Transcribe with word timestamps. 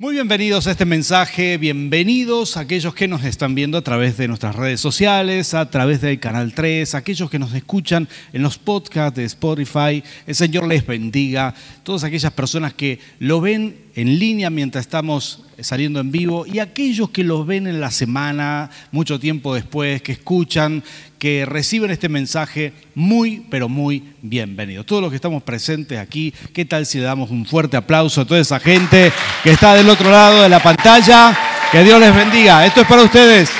Muy 0.00 0.14
bienvenidos 0.14 0.66
a 0.66 0.70
este 0.70 0.86
mensaje, 0.86 1.58
bienvenidos 1.58 2.56
a 2.56 2.60
aquellos 2.60 2.94
que 2.94 3.06
nos 3.06 3.22
están 3.22 3.54
viendo 3.54 3.76
a 3.76 3.82
través 3.82 4.16
de 4.16 4.28
nuestras 4.28 4.56
redes 4.56 4.80
sociales, 4.80 5.52
a 5.52 5.68
través 5.68 6.00
del 6.00 6.18
Canal 6.18 6.54
3, 6.54 6.94
aquellos 6.94 7.28
que 7.28 7.38
nos 7.38 7.52
escuchan 7.52 8.08
en 8.32 8.40
los 8.40 8.56
podcasts 8.56 9.18
de 9.18 9.26
Spotify. 9.26 10.02
El 10.26 10.34
Señor 10.34 10.66
les 10.68 10.86
bendiga, 10.86 11.54
todas 11.82 12.02
aquellas 12.02 12.32
personas 12.32 12.72
que 12.72 12.98
lo 13.18 13.42
ven 13.42 13.89
en 13.94 14.18
línea 14.18 14.50
mientras 14.50 14.86
estamos 14.86 15.42
saliendo 15.60 16.00
en 16.00 16.10
vivo 16.10 16.46
y 16.46 16.58
aquellos 16.58 17.10
que 17.10 17.24
lo 17.24 17.44
ven 17.44 17.66
en 17.66 17.80
la 17.80 17.90
semana, 17.90 18.70
mucho 18.92 19.18
tiempo 19.18 19.54
después, 19.54 20.00
que 20.02 20.12
escuchan, 20.12 20.82
que 21.18 21.44
reciben 21.44 21.90
este 21.90 22.08
mensaje, 22.08 22.72
muy, 22.94 23.44
pero 23.50 23.68
muy 23.68 24.14
bienvenidos. 24.22 24.86
Todos 24.86 25.02
los 25.02 25.10
que 25.10 25.16
estamos 25.16 25.42
presentes 25.42 25.98
aquí, 25.98 26.32
¿qué 26.52 26.64
tal 26.64 26.86
si 26.86 26.98
le 26.98 27.04
damos 27.04 27.30
un 27.30 27.44
fuerte 27.44 27.76
aplauso 27.76 28.20
a 28.20 28.24
toda 28.24 28.40
esa 28.40 28.60
gente 28.60 29.12
que 29.42 29.50
está 29.50 29.74
del 29.74 29.88
otro 29.88 30.10
lado 30.10 30.42
de 30.42 30.48
la 30.48 30.62
pantalla? 30.62 31.36
Que 31.72 31.84
Dios 31.84 32.00
les 32.00 32.14
bendiga. 32.14 32.64
Esto 32.64 32.80
es 32.82 32.86
para 32.86 33.02
ustedes. 33.02 33.50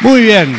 Muy 0.00 0.20
bien, 0.20 0.54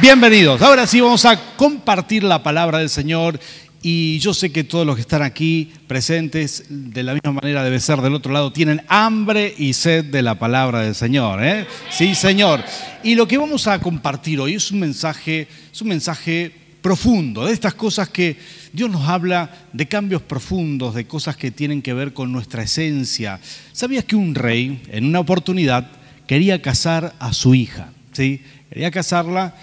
bienvenidos. 0.00 0.62
Ahora 0.62 0.86
sí 0.86 1.00
vamos 1.00 1.24
a 1.26 1.38
compartir 1.56 2.24
la 2.24 2.42
palabra 2.42 2.78
del 2.78 2.88
Señor 2.88 3.38
y 3.82 4.18
yo 4.18 4.34
sé 4.34 4.50
que 4.50 4.64
todos 4.64 4.84
los 4.84 4.96
que 4.96 5.02
están 5.02 5.22
aquí 5.22 5.72
presentes, 5.86 6.64
de 6.68 7.02
la 7.02 7.14
misma 7.14 7.32
manera 7.32 7.62
debe 7.62 7.78
ser 7.78 8.00
del 8.00 8.14
otro 8.14 8.32
lado, 8.32 8.52
tienen 8.52 8.82
hambre 8.88 9.54
y 9.56 9.72
sed 9.72 10.04
de 10.06 10.22
la 10.22 10.38
palabra 10.38 10.80
del 10.80 10.94
Señor. 10.94 11.44
¿eh? 11.44 11.66
Sí, 11.90 12.14
Señor. 12.14 12.64
Y 13.04 13.14
lo 13.14 13.28
que 13.28 13.38
vamos 13.38 13.66
a 13.68 13.78
compartir 13.78 14.40
hoy 14.40 14.54
es 14.54 14.70
un 14.72 14.80
mensaje, 14.80 15.46
es 15.72 15.80
un 15.80 15.88
mensaje 15.88 16.52
profundo, 16.82 17.46
de 17.46 17.52
estas 17.52 17.74
cosas 17.74 18.08
que 18.08 18.36
Dios 18.72 18.90
nos 18.90 19.08
habla 19.08 19.50
de 19.72 19.86
cambios 19.86 20.22
profundos, 20.22 20.94
de 20.94 21.06
cosas 21.06 21.36
que 21.36 21.50
tienen 21.50 21.82
que 21.82 21.92
ver 21.92 22.12
con 22.12 22.32
nuestra 22.32 22.62
esencia. 22.62 23.40
¿Sabías 23.72 24.04
que 24.04 24.16
un 24.16 24.34
rey, 24.34 24.82
en 24.88 25.04
una 25.04 25.20
oportunidad, 25.20 25.88
quería 26.26 26.60
casar 26.62 27.14
a 27.18 27.32
su 27.32 27.54
hija? 27.54 27.92
¿sí? 28.12 28.42
Quería 28.70 28.90
casarla 28.90 29.54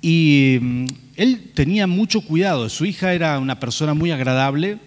y 0.00 0.58
mm, 0.60 0.86
él 1.18 1.50
tenía 1.52 1.86
mucho 1.86 2.22
cuidado. 2.22 2.68
Su 2.68 2.86
hija 2.86 3.12
era 3.12 3.38
una 3.38 3.58
persona 3.60 3.92
muy 3.92 4.12
agradable 4.12 4.78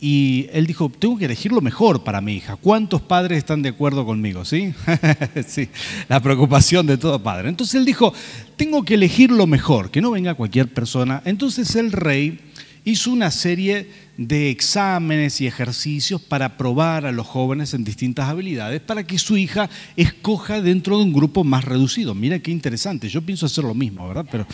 y 0.00 0.46
él 0.52 0.66
dijo, 0.66 0.90
tengo 0.90 1.18
que 1.18 1.26
elegir 1.26 1.52
lo 1.52 1.60
mejor 1.60 2.02
para 2.02 2.22
mi 2.22 2.34
hija. 2.34 2.56
¿Cuántos 2.56 3.02
padres 3.02 3.38
están 3.38 3.62
de 3.62 3.68
acuerdo 3.68 4.04
conmigo? 4.06 4.44
¿Sí? 4.44 4.74
sí, 5.46 5.68
la 6.08 6.20
preocupación 6.20 6.86
de 6.86 6.96
todo 6.96 7.22
padre. 7.22 7.50
Entonces 7.50 7.74
él 7.74 7.84
dijo, 7.84 8.12
tengo 8.56 8.84
que 8.84 8.94
elegir 8.94 9.30
lo 9.30 9.46
mejor, 9.46 9.90
que 9.90 10.00
no 10.00 10.10
venga 10.10 10.34
cualquier 10.34 10.72
persona. 10.72 11.22
Entonces 11.26 11.76
el 11.76 11.92
rey 11.92 12.40
hizo 12.84 13.10
una 13.10 13.30
serie 13.30 13.90
de 14.16 14.48
exámenes 14.48 15.40
y 15.40 15.46
ejercicios 15.46 16.22
para 16.22 16.56
probar 16.56 17.04
a 17.04 17.12
los 17.12 17.26
jóvenes 17.26 17.74
en 17.74 17.84
distintas 17.84 18.28
habilidades 18.28 18.80
para 18.80 19.04
que 19.04 19.18
su 19.18 19.36
hija 19.36 19.68
escoja 19.96 20.62
dentro 20.62 20.96
de 20.96 21.04
un 21.04 21.12
grupo 21.12 21.44
más 21.44 21.64
reducido. 21.64 22.14
Mira 22.14 22.38
qué 22.38 22.50
interesante, 22.50 23.08
yo 23.08 23.22
pienso 23.22 23.44
hacer 23.44 23.64
lo 23.64 23.74
mismo, 23.74 24.06
¿verdad? 24.08 24.26
Pero, 24.30 24.46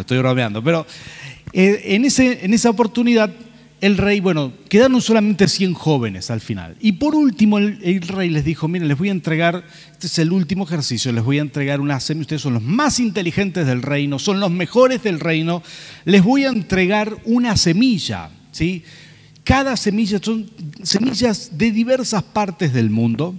estoy 0.00 0.18
bromeando, 0.18 0.62
pero 0.62 0.86
eh, 1.52 1.82
en, 1.86 2.04
ese, 2.04 2.44
en 2.44 2.54
esa 2.54 2.70
oportunidad 2.70 3.30
el 3.82 3.98
rey, 3.98 4.20
bueno, 4.20 4.52
quedaron 4.68 5.02
solamente 5.02 5.48
100 5.48 5.74
jóvenes 5.74 6.30
al 6.30 6.40
final. 6.40 6.76
Y 6.80 6.92
por 6.92 7.16
último, 7.16 7.58
el, 7.58 8.00
rey 8.02 8.30
les 8.30 8.44
dijo, 8.44 8.68
miren, 8.68 8.86
les 8.86 8.96
voy 8.96 9.08
a 9.08 9.12
entregar, 9.12 9.64
este 9.90 10.06
es 10.06 10.20
el 10.20 10.30
último 10.30 10.62
ejercicio, 10.62 11.10
les 11.10 11.24
voy 11.24 11.40
a 11.40 11.42
entregar 11.42 11.80
una 11.80 11.98
semilla, 11.98 12.22
ustedes 12.22 12.42
son 12.42 12.54
los 12.54 12.62
más 12.62 13.00
inteligentes 13.00 13.66
del 13.66 13.82
reino, 13.82 14.20
son 14.20 14.38
los 14.38 14.52
mejores 14.52 15.02
del 15.02 15.18
reino, 15.18 15.64
les 16.04 16.22
voy 16.22 16.44
a 16.44 16.50
entregar 16.50 17.16
una 17.24 17.56
semilla, 17.56 18.30
¿sí? 18.52 18.84
Cada 19.42 19.76
semilla 19.76 20.20
son 20.22 20.48
semillas 20.84 21.58
de 21.58 21.72
diversas 21.72 22.22
partes 22.22 22.72
del 22.72 22.88
mundo, 22.88 23.34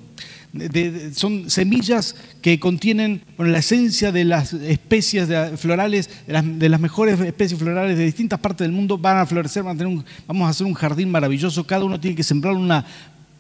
son 1.14 1.50
semillas 1.50 2.16
que 2.42 2.59
contienen 2.59 3.23
la 3.38 3.58
esencia 3.58 4.12
de 4.12 4.24
las 4.24 4.53
especies 4.53 5.28
florales, 5.59 6.09
de 6.28 6.69
las, 6.69 6.80
mejores 6.80 7.19
especies 7.19 7.59
florales 7.59 7.97
de 7.97 8.06
distintas 8.06 8.40
partes 8.40 8.66
del 8.66 8.72
mundo, 8.72 8.97
van 8.97 9.18
a 9.18 9.25
florecer, 9.25 9.64
vamos 9.64 10.06
a 10.46 10.50
hacer 10.50 10.68
un 10.68 10.74
jardín 10.75 11.09
maravilloso, 11.09 11.66
cada 11.66 11.84
uno 11.84 12.00
tiene 12.00 12.16
que 12.16 12.24
sembrar 12.24 12.53
una, 12.53 12.86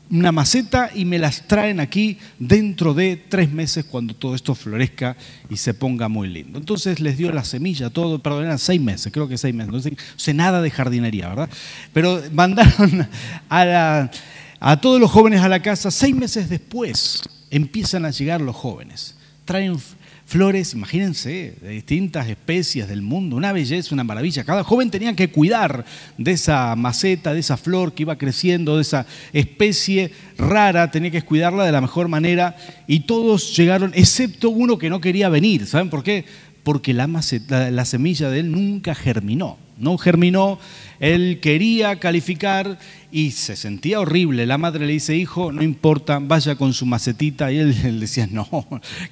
una 0.09 0.31
maceta 0.31 0.89
y 0.93 1.05
me 1.05 1.17
las 1.17 1.47
traen 1.47 1.79
aquí 1.79 2.17
dentro 2.37 2.93
de 2.93 3.15
tres 3.29 3.51
meses 3.51 3.85
cuando 3.85 4.13
todo 4.13 4.35
esto 4.35 4.53
florezca 4.53 5.15
y 5.49 5.57
se 5.57 5.73
ponga 5.73 6.07
muy 6.07 6.27
lindo. 6.27 6.59
Entonces 6.59 6.99
les 6.99 7.17
dio 7.17 7.31
la 7.31 7.43
semilla, 7.43 7.89
todo, 7.89 8.19
perdón, 8.19 8.45
eran 8.45 8.59
seis 8.59 8.81
meses, 8.81 9.11
creo 9.11 9.27
que 9.27 9.37
seis 9.37 9.55
meses, 9.55 9.71
no 9.71 9.79
sé 10.15 10.33
nada 10.33 10.61
de 10.61 10.71
jardinería, 10.71 11.29
¿verdad? 11.29 11.49
Pero 11.93 12.21
mandaron 12.31 13.07
a 13.49 13.65
la 13.65 14.11
a 14.65 14.79
todos 14.79 14.97
los 14.97 15.11
jóvenes 15.11 15.41
a 15.41 15.49
la 15.49 15.61
casa. 15.61 15.91
Seis 15.91 16.15
meses 16.15 16.47
después 16.47 17.21
empiezan 17.51 18.05
a 18.05 18.11
llegar 18.11 18.39
los 18.39 18.55
jóvenes. 18.55 19.13
Traen 19.43 19.77
flores, 20.25 20.73
imagínense, 20.73 21.55
de 21.61 21.69
distintas 21.69 22.29
especies 22.29 22.87
del 22.87 23.01
mundo, 23.01 23.35
una 23.35 23.51
belleza, 23.51 23.93
una 23.93 24.05
maravilla. 24.05 24.45
Cada 24.45 24.63
joven 24.63 24.89
tenía 24.89 25.13
que 25.17 25.29
cuidar 25.29 25.83
de 26.17 26.31
esa 26.31 26.77
maceta, 26.77 27.33
de 27.33 27.41
esa 27.41 27.57
flor 27.57 27.93
que 27.93 28.03
iba 28.03 28.17
creciendo, 28.17 28.77
de 28.77 28.83
esa 28.83 29.05
especie 29.33 30.13
rara, 30.37 30.89
tenía 30.89 31.11
que 31.11 31.23
cuidarla 31.23 31.65
de 31.65 31.73
la 31.73 31.81
mejor 31.81 32.07
manera. 32.07 32.55
Y 32.87 33.01
todos 33.01 33.57
llegaron, 33.57 33.91
excepto 33.93 34.49
uno 34.49 34.77
que 34.77 34.89
no 34.89 35.01
quería 35.01 35.27
venir. 35.27 35.67
¿Saben 35.67 35.89
por 35.89 36.03
qué? 36.03 36.23
Porque 36.63 36.93
la, 36.93 37.09
la 37.69 37.83
semilla 37.83 38.29
de 38.29 38.39
él 38.39 38.49
nunca 38.49 38.95
germinó. 38.95 39.57
No 39.77 39.97
germinó, 39.97 40.57
él 41.03 41.39
quería 41.41 41.99
calificar 41.99 42.79
y 43.11 43.31
se 43.31 43.57
sentía 43.57 43.99
horrible. 43.99 44.45
La 44.45 44.57
madre 44.57 44.87
le 44.87 44.93
dice, 44.93 45.17
hijo, 45.17 45.51
no 45.51 45.61
importa, 45.61 46.19
vaya 46.19 46.55
con 46.55 46.71
su 46.71 46.85
macetita. 46.85 47.51
Y 47.51 47.57
él, 47.59 47.99
decía, 47.99 48.25
no, 48.31 48.47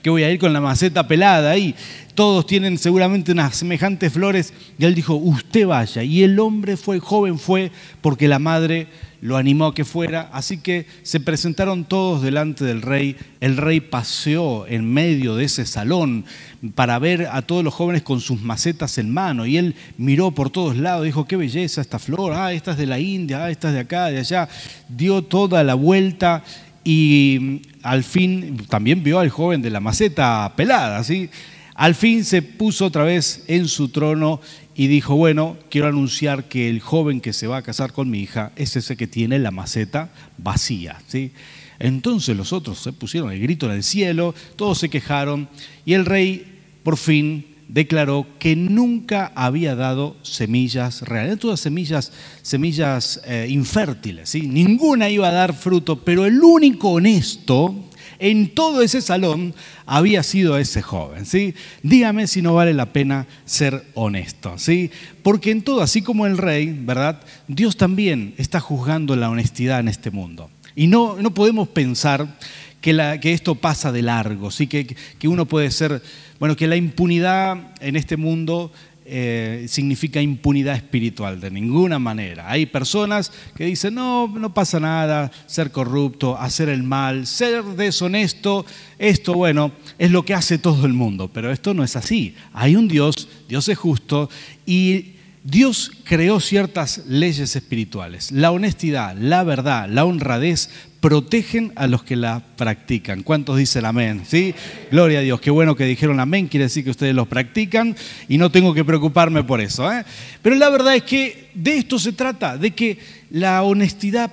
que 0.02 0.10
voy 0.10 0.24
a 0.24 0.32
ir 0.32 0.40
con 0.40 0.54
la 0.54 0.62
maceta 0.62 1.06
pelada 1.06 1.52
ahí. 1.52 1.76
Todos 2.16 2.46
tienen 2.46 2.78
seguramente 2.78 3.34
unas 3.34 3.58
semejantes 3.58 4.14
flores. 4.14 4.54
Y 4.80 4.86
él 4.86 4.96
dijo, 4.96 5.16
usted 5.16 5.68
vaya. 5.68 6.02
Y 6.02 6.24
el 6.24 6.40
hombre 6.40 6.78
fue, 6.78 7.00
joven 7.00 7.38
fue, 7.38 7.74
porque 8.00 8.30
la 8.30 8.40
madre 8.40 8.88
lo 9.22 9.38
animó 9.38 9.68
a 9.68 9.76
que 9.76 9.86
fuera, 9.86 10.30
así 10.34 10.58
que 10.58 10.88
se 11.04 11.20
presentaron 11.20 11.86
todos 11.86 12.24
delante 12.24 12.66
del 12.66 12.82
rey. 12.82 13.16
El 13.40 13.56
rey 13.56 13.80
paseó 13.80 14.66
en 14.66 14.92
medio 14.92 15.36
de 15.36 15.46
ese 15.46 15.66
salón 15.68 16.26
para 16.74 16.98
ver 16.98 17.28
a 17.32 17.44
todos 17.44 17.64
los 17.64 17.74
jóvenes 17.74 18.02
con 18.02 18.20
sus 18.20 18.42
macetas 18.42 18.98
en 18.98 19.14
mano 19.14 19.46
y 19.46 19.58
él 19.58 19.76
miró 19.98 20.32
por 20.32 20.50
todos 20.50 20.76
lados, 20.76 21.06
dijo, 21.06 21.26
qué 21.26 21.36
belleza 21.36 21.81
esta 21.82 22.00
flor, 22.00 22.34
ah, 22.34 22.54
esta 22.54 22.72
es 22.72 22.78
de 22.78 22.86
la 22.86 23.00
India, 23.00 23.46
ah, 23.46 23.52
esta 23.52 23.70
es 23.70 23.74
de 23.74 23.80
acá, 23.82 24.08
de 24.08 24.20
allá, 24.20 24.48
dio 24.88 25.24
toda 25.24 25.64
la 25.64 25.74
vuelta 25.74 26.44
y 26.84 27.62
al 27.84 28.04
fin 28.04 28.58
también 28.70 29.04
vio 29.04 29.20
al 29.20 29.30
joven 29.30 29.62
de 29.62 29.70
la 29.70 29.80
maceta 29.80 30.54
pelada, 30.56 31.04
¿sí? 31.04 31.30
Al 31.76 31.96
fin 31.96 32.26
se 32.26 32.42
puso 32.42 32.86
otra 32.86 33.04
vez 33.04 33.44
en 33.48 33.68
su 33.68 33.90
trono 33.90 34.40
y 34.76 34.88
dijo, 34.88 35.16
bueno, 35.16 35.58
quiero 35.70 35.88
anunciar 35.88 36.46
que 36.46 36.70
el 36.70 36.80
joven 36.80 37.22
que 37.22 37.34
se 37.34 37.48
va 37.48 37.58
a 37.58 37.62
casar 37.62 37.92
con 37.92 38.10
mi 38.10 38.20
hija 38.20 38.52
es 38.56 38.76
ese 38.76 38.96
que 38.96 39.08
tiene 39.08 39.40
la 39.40 39.52
maceta 39.52 40.10
vacía. 40.38 41.02
¿sí? 41.08 41.32
Entonces 41.80 42.38
los 42.38 42.54
otros 42.54 42.80
se 42.80 42.94
pusieron 42.94 43.32
el 43.32 43.42
grito 43.42 43.66
en 43.66 43.74
el 43.74 43.84
cielo, 43.84 44.36
todos 44.56 44.78
se 44.78 44.90
quejaron 44.90 45.50
y 45.86 45.94
el 45.94 46.06
rey 46.06 46.60
por 46.84 46.98
fin 46.98 47.46
declaró 47.72 48.28
que 48.38 48.56
nunca 48.56 49.32
había 49.34 49.76
dado 49.76 50.18
semillas 50.24 51.02
reales, 51.04 51.40
todas 51.40 51.60
semillas, 51.60 52.12
semillas 52.42 53.22
eh, 53.26 53.48
infértiles, 53.50 54.30
¿sí? 54.30 54.42
ninguna 54.42 55.10
iba 55.10 55.30
a 55.30 55.32
dar 55.32 55.54
fruto, 55.54 56.04
pero 56.04 56.26
el 56.26 56.44
único 56.44 56.90
honesto 56.90 57.74
en 58.20 58.54
todo 58.54 58.84
ese 58.84 59.02
salón 59.02 59.56
había 59.88 60.22
sido 60.22 60.58
ese 60.58 60.82
joven. 60.82 61.26
¿sí? 61.26 61.56
Dígame 61.82 62.28
si 62.28 62.42
no 62.44 62.54
vale 62.54 62.74
la 62.74 62.94
pena 62.94 63.26
ser 63.46 63.84
honesto. 63.96 64.58
¿sí? 64.58 64.92
Porque 65.24 65.50
en 65.50 65.64
todo, 65.64 65.82
así 65.82 66.04
como 66.04 66.28
el 66.28 66.38
rey, 66.38 66.72
¿verdad? 66.72 67.22
Dios 67.48 67.78
también 67.78 68.36
está 68.38 68.60
juzgando 68.60 69.16
la 69.16 69.30
honestidad 69.30 69.80
en 69.80 69.88
este 69.88 70.12
mundo. 70.12 70.52
Y 70.76 70.88
no, 70.88 71.18
no 71.20 71.34
podemos 71.34 71.68
pensar 71.70 72.38
que, 72.82 73.20
esto 73.32 73.56
pasa 73.56 73.92
de 73.92 74.02
largo, 74.02 74.52
¿sí? 74.52 74.68
que, 74.68 74.86
que 74.86 75.28
uno 75.28 75.46
puede 75.46 75.72
ser, 75.72 76.02
bueno, 76.40 76.56
que 76.56 76.68
la 76.68 76.76
impunidad 76.76 77.74
en 77.80 77.96
este 77.96 78.18
mundo 78.18 78.72
eh, 79.14 79.66
significa 79.68 80.22
impunidad 80.22 80.76
espiritual, 80.76 81.42
de 81.42 81.52
ninguna 81.52 82.00
manera. 82.00 82.50
Hay 82.50 82.66
personas 82.66 83.32
que 83.56 83.66
dicen, 83.66 83.96
no, 83.96 84.28
no 84.28 84.54
pasa 84.54 84.80
nada, 84.80 85.32
ser 85.48 85.72
corrupto, 85.72 86.38
hacer 86.38 86.70
el 86.70 86.84
mal, 86.84 87.28
ser 87.28 87.64
deshonesto, 87.64 88.66
esto, 89.00 89.34
bueno, 89.34 89.72
es 89.98 90.12
lo 90.12 90.24
que 90.24 90.34
hace 90.34 90.60
todo 90.60 90.86
el 90.86 90.94
mundo, 90.94 91.30
pero 91.34 91.52
esto 91.52 91.74
no 91.74 91.84
es 91.84 91.96
así. 91.96 92.36
Hay 92.54 92.76
un 92.76 92.88
Dios, 92.88 93.28
Dios 93.50 93.68
es 93.70 93.78
justo, 93.78 94.30
y 94.66 95.16
Dios 95.44 95.92
creó 96.04 96.40
ciertas 96.40 97.02
leyes 97.08 97.56
espirituales. 97.56 98.32
La 98.32 98.52
honestidad, 98.52 99.16
la 99.18 99.44
verdad, 99.44 99.90
la 99.90 100.06
honradez 100.06 100.70
protegen 101.00 101.74
a 101.76 101.88
los 101.88 102.04
que 102.04 102.16
la 102.16 102.44
practican. 102.56 103.24
¿Cuántos 103.24 103.58
dicen 103.58 103.86
amén? 103.86 104.22
¿Sí? 104.28 104.54
Gloria 104.92 105.20
a 105.20 105.22
Dios. 105.24 105.42
Qué 105.42 105.50
bueno 105.50 105.76
que 105.76 105.86
dijeron 105.86 106.20
amén. 106.20 106.48
Quiere 106.48 106.66
decir 106.66 106.84
que 106.84 106.92
ustedes 106.92 107.16
los 107.16 107.28
practican 107.28 107.96
y 108.30 108.38
no 108.38 108.52
tengo 108.52 108.74
que 108.76 108.86
preocuparme 108.86 109.44
por 109.44 109.62
eso. 109.62 109.92
¿eh? 109.92 110.06
Pero 110.44 110.56
la 110.56 110.70
verdad 110.70 110.96
es 110.96 111.04
que 111.04 111.50
de 111.56 111.78
esto 111.78 111.98
se 111.98 112.14
trata, 112.14 112.56
de 112.56 112.72
que 112.72 113.00
la 113.32 113.64
honestidad 113.64 114.32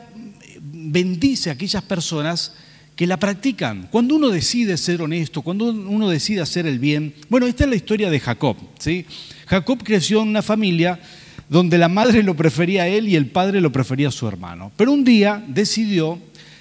bendice 0.61 1.49
a 1.49 1.55
aquellas 1.55 1.83
personas 1.85 2.53
que 2.95 3.07
la 3.07 3.17
practican. 3.17 3.89
Cuando 3.91 4.17
uno 4.17 4.29
decide 4.29 4.77
ser 4.77 5.01
honesto, 5.01 5.41
cuando 5.41 5.67
uno 5.67 6.11
decide 6.11 6.43
hacer 6.43 6.67
el 6.67 6.79
bien. 6.79 7.15
Bueno, 7.31 7.47
esta 7.47 7.65
es 7.65 7.71
la 7.71 7.77
historia 7.77 8.11
de 8.11 8.21
Jacob. 8.21 8.57
¿sí? 8.79 9.07
Jacob 9.49 9.83
creció 9.83 10.23
en 10.23 10.29
una 10.29 10.43
familia 10.43 11.01
donde 11.49 11.79
la 11.79 11.89
madre 11.89 12.23
lo 12.23 12.37
prefería 12.37 12.83
a 12.83 12.89
él 12.89 13.09
y 13.09 13.17
el 13.17 13.27
padre 13.27 13.61
lo 13.61 13.73
prefería 13.73 14.09
a 14.09 14.13
su 14.13 14.29
hermano. 14.29 14.71
Pero 14.77 14.93
un 14.93 15.05
día 15.05 15.43
decidió 15.49 16.19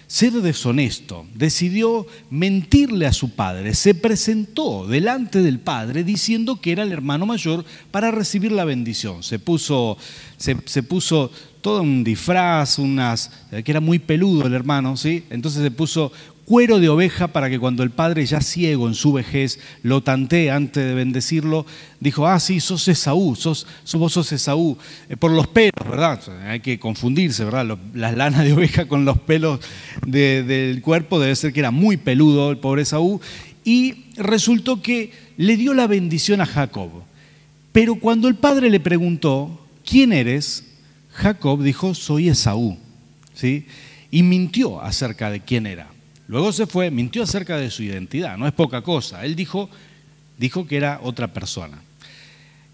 ser 0.07 0.31
deshonesto, 0.31 1.25
decidió 1.35 2.07
mentirle 2.29 3.05
a 3.05 3.11
su 3.11 3.31
padre, 3.31 3.75
se 3.75 3.93
presentó 3.93 4.87
delante 4.87 5.41
del 5.41 5.59
padre 5.59 6.05
diciendo 6.05 6.61
que 6.61 6.71
era 6.71 6.83
el 6.83 6.93
hermano 6.93 7.25
mayor 7.25 7.65
para 7.91 8.09
recibir 8.09 8.53
la 8.53 8.63
bendición. 8.63 9.21
Se 9.21 9.37
puso, 9.37 9.97
se, 10.37 10.55
puso 10.83 11.29
todo 11.59 11.81
un 11.81 12.05
disfraz, 12.05 12.79
unas, 12.79 13.31
que 13.51 13.69
era 13.69 13.81
muy 13.81 13.99
peludo 13.99 14.47
el 14.47 14.53
hermano, 14.53 14.95
¿sí? 14.95 15.25
Entonces 15.29 15.61
se 15.61 15.71
puso 15.71 16.13
cuero 16.47 16.79
de 16.79 16.87
oveja 16.87 17.27
para 17.27 17.49
que 17.49 17.59
cuando 17.59 17.83
el 17.83 17.89
padre 17.89 18.25
ya 18.25 18.39
ciego 18.39 18.87
en 18.87 18.93
su 18.93 19.11
vejez 19.11 19.59
lo 19.83 20.01
tantee 20.01 20.49
antes 20.49 20.81
de 20.81 20.93
bendecirlo, 20.93 21.65
dijo, 21.99 22.25
ah, 22.25 22.39
sí, 22.39 22.61
sos 22.61 22.87
Esaú, 22.87 23.35
sos, 23.35 23.67
vos 23.95 24.13
sos 24.13 24.31
Esaú, 24.31 24.77
eh, 25.09 25.17
por 25.17 25.31
los 25.31 25.47
pelos, 25.47 25.73
¿verdad? 25.83 26.21
Hay 26.47 26.61
que 26.61 26.79
confundirse, 26.79 27.43
¿verdad? 27.43 27.77
las 27.93 28.15
lanas 28.15 28.45
de 28.45 28.53
oveja 28.53 28.87
con 28.87 29.03
los 29.03 29.17
pelos 29.17 29.59
del 30.05 30.81
cuerpo, 30.81 31.19
debe 31.19 31.35
ser 31.35 31.51
que 31.51 31.59
era 31.59 31.71
muy 31.71 31.97
peludo 31.97 32.49
el 32.49 32.59
pobre 32.59 32.83
Esaú, 32.83 33.19
y 33.65 34.05
resultó 34.15 34.81
que 34.81 35.11
le 35.35 35.57
dio 35.57 35.73
la 35.73 35.85
bendición 35.85 36.39
a 36.39 36.45
Jacob. 36.45 36.89
Pero 37.73 37.95
cuando 37.95 38.29
el 38.29 38.35
padre 38.35 38.69
le 38.69 38.79
preguntó, 38.79 39.67
¿quién 39.85 40.13
eres? 40.13 40.63
Jacob 41.11 41.61
dijo, 41.61 41.93
soy 41.93 42.29
Esaú, 42.29 42.77
¿sí? 43.33 43.65
Y 44.11 44.23
mintió 44.23 44.81
acerca 44.81 45.29
de 45.29 45.41
quién 45.41 45.67
era. 45.67 45.96
Luego 46.27 46.51
se 46.51 46.67
fue, 46.67 46.91
mintió 46.91 47.23
acerca 47.23 47.57
de 47.57 47.71
su 47.71 47.83
identidad, 47.83 48.37
no 48.37 48.47
es 48.47 48.53
poca 48.53 48.81
cosa. 48.81 49.23
Él 49.23 49.35
dijo, 49.35 49.69
dijo 50.37 50.67
que 50.67 50.77
era 50.77 50.99
otra 51.01 51.33
persona. 51.33 51.79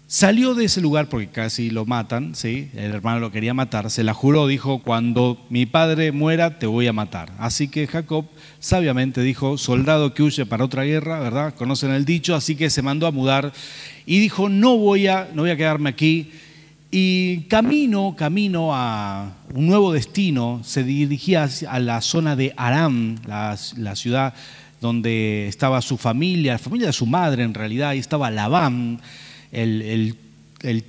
Salió 0.06 0.54
de 0.54 0.66
ese 0.66 0.80
lugar 0.80 1.08
porque 1.08 1.28
casi 1.28 1.70
lo 1.70 1.86
matan, 1.86 2.34
¿sí? 2.34 2.70
el 2.74 2.92
hermano 2.92 3.20
lo 3.20 3.32
quería 3.32 3.54
matar, 3.54 3.90
se 3.90 4.04
la 4.04 4.12
juró, 4.12 4.46
dijo, 4.46 4.80
cuando 4.80 5.44
mi 5.48 5.64
padre 5.66 6.12
muera 6.12 6.58
te 6.58 6.66
voy 6.66 6.86
a 6.86 6.92
matar. 6.92 7.32
Así 7.38 7.68
que 7.68 7.86
Jacob 7.86 8.26
sabiamente 8.60 9.22
dijo, 9.22 9.56
soldado 9.56 10.12
que 10.12 10.22
huye 10.22 10.44
para 10.44 10.64
otra 10.64 10.84
guerra, 10.84 11.20
¿verdad? 11.20 11.54
Conocen 11.54 11.90
el 11.90 12.04
dicho, 12.04 12.34
así 12.34 12.54
que 12.54 12.68
se 12.68 12.82
mandó 12.82 13.06
a 13.06 13.12
mudar 13.12 13.52
y 14.04 14.20
dijo, 14.20 14.50
no 14.50 14.76
voy 14.76 15.06
a, 15.06 15.30
no 15.32 15.42
voy 15.42 15.50
a 15.50 15.56
quedarme 15.56 15.88
aquí, 15.88 16.30
y 16.96 17.46
camino, 17.48 18.14
camino 18.16 18.70
a 18.72 19.32
un 19.52 19.66
nuevo 19.66 19.92
destino, 19.92 20.60
se 20.62 20.84
dirigía 20.84 21.48
a 21.68 21.80
la 21.80 22.00
zona 22.00 22.36
de 22.36 22.54
Aram, 22.56 23.16
la, 23.26 23.56
ciudad 23.96 24.32
donde 24.80 25.48
estaba 25.48 25.82
su 25.82 25.96
familia, 25.96 26.52
la 26.52 26.58
familia 26.60 26.86
de 26.86 26.92
su 26.92 27.06
madre 27.06 27.42
en 27.42 27.52
realidad, 27.52 27.94
y 27.94 27.98
estaba 27.98 28.30
Labán, 28.30 29.00
el, 29.50 30.14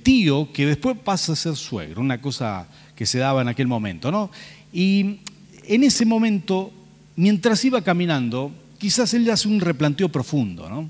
tío 0.04 0.52
que 0.52 0.66
después 0.66 0.96
pasa 0.96 1.32
a 1.32 1.36
ser 1.36 1.56
suegro, 1.56 2.02
una 2.02 2.20
cosa 2.20 2.68
que 2.94 3.04
se 3.04 3.18
daba 3.18 3.42
en 3.42 3.48
aquel 3.48 3.66
momento, 3.66 4.12
¿no? 4.12 4.30
Y 4.72 5.16
en 5.64 5.82
ese 5.82 6.06
momento, 6.06 6.72
mientras 7.16 7.64
iba 7.64 7.82
caminando, 7.82 8.52
quizás 8.78 9.12
él 9.12 9.28
hace 9.28 9.48
un 9.48 9.58
replanteo 9.60 10.08
profundo, 10.08 10.70
¿no? 10.70 10.88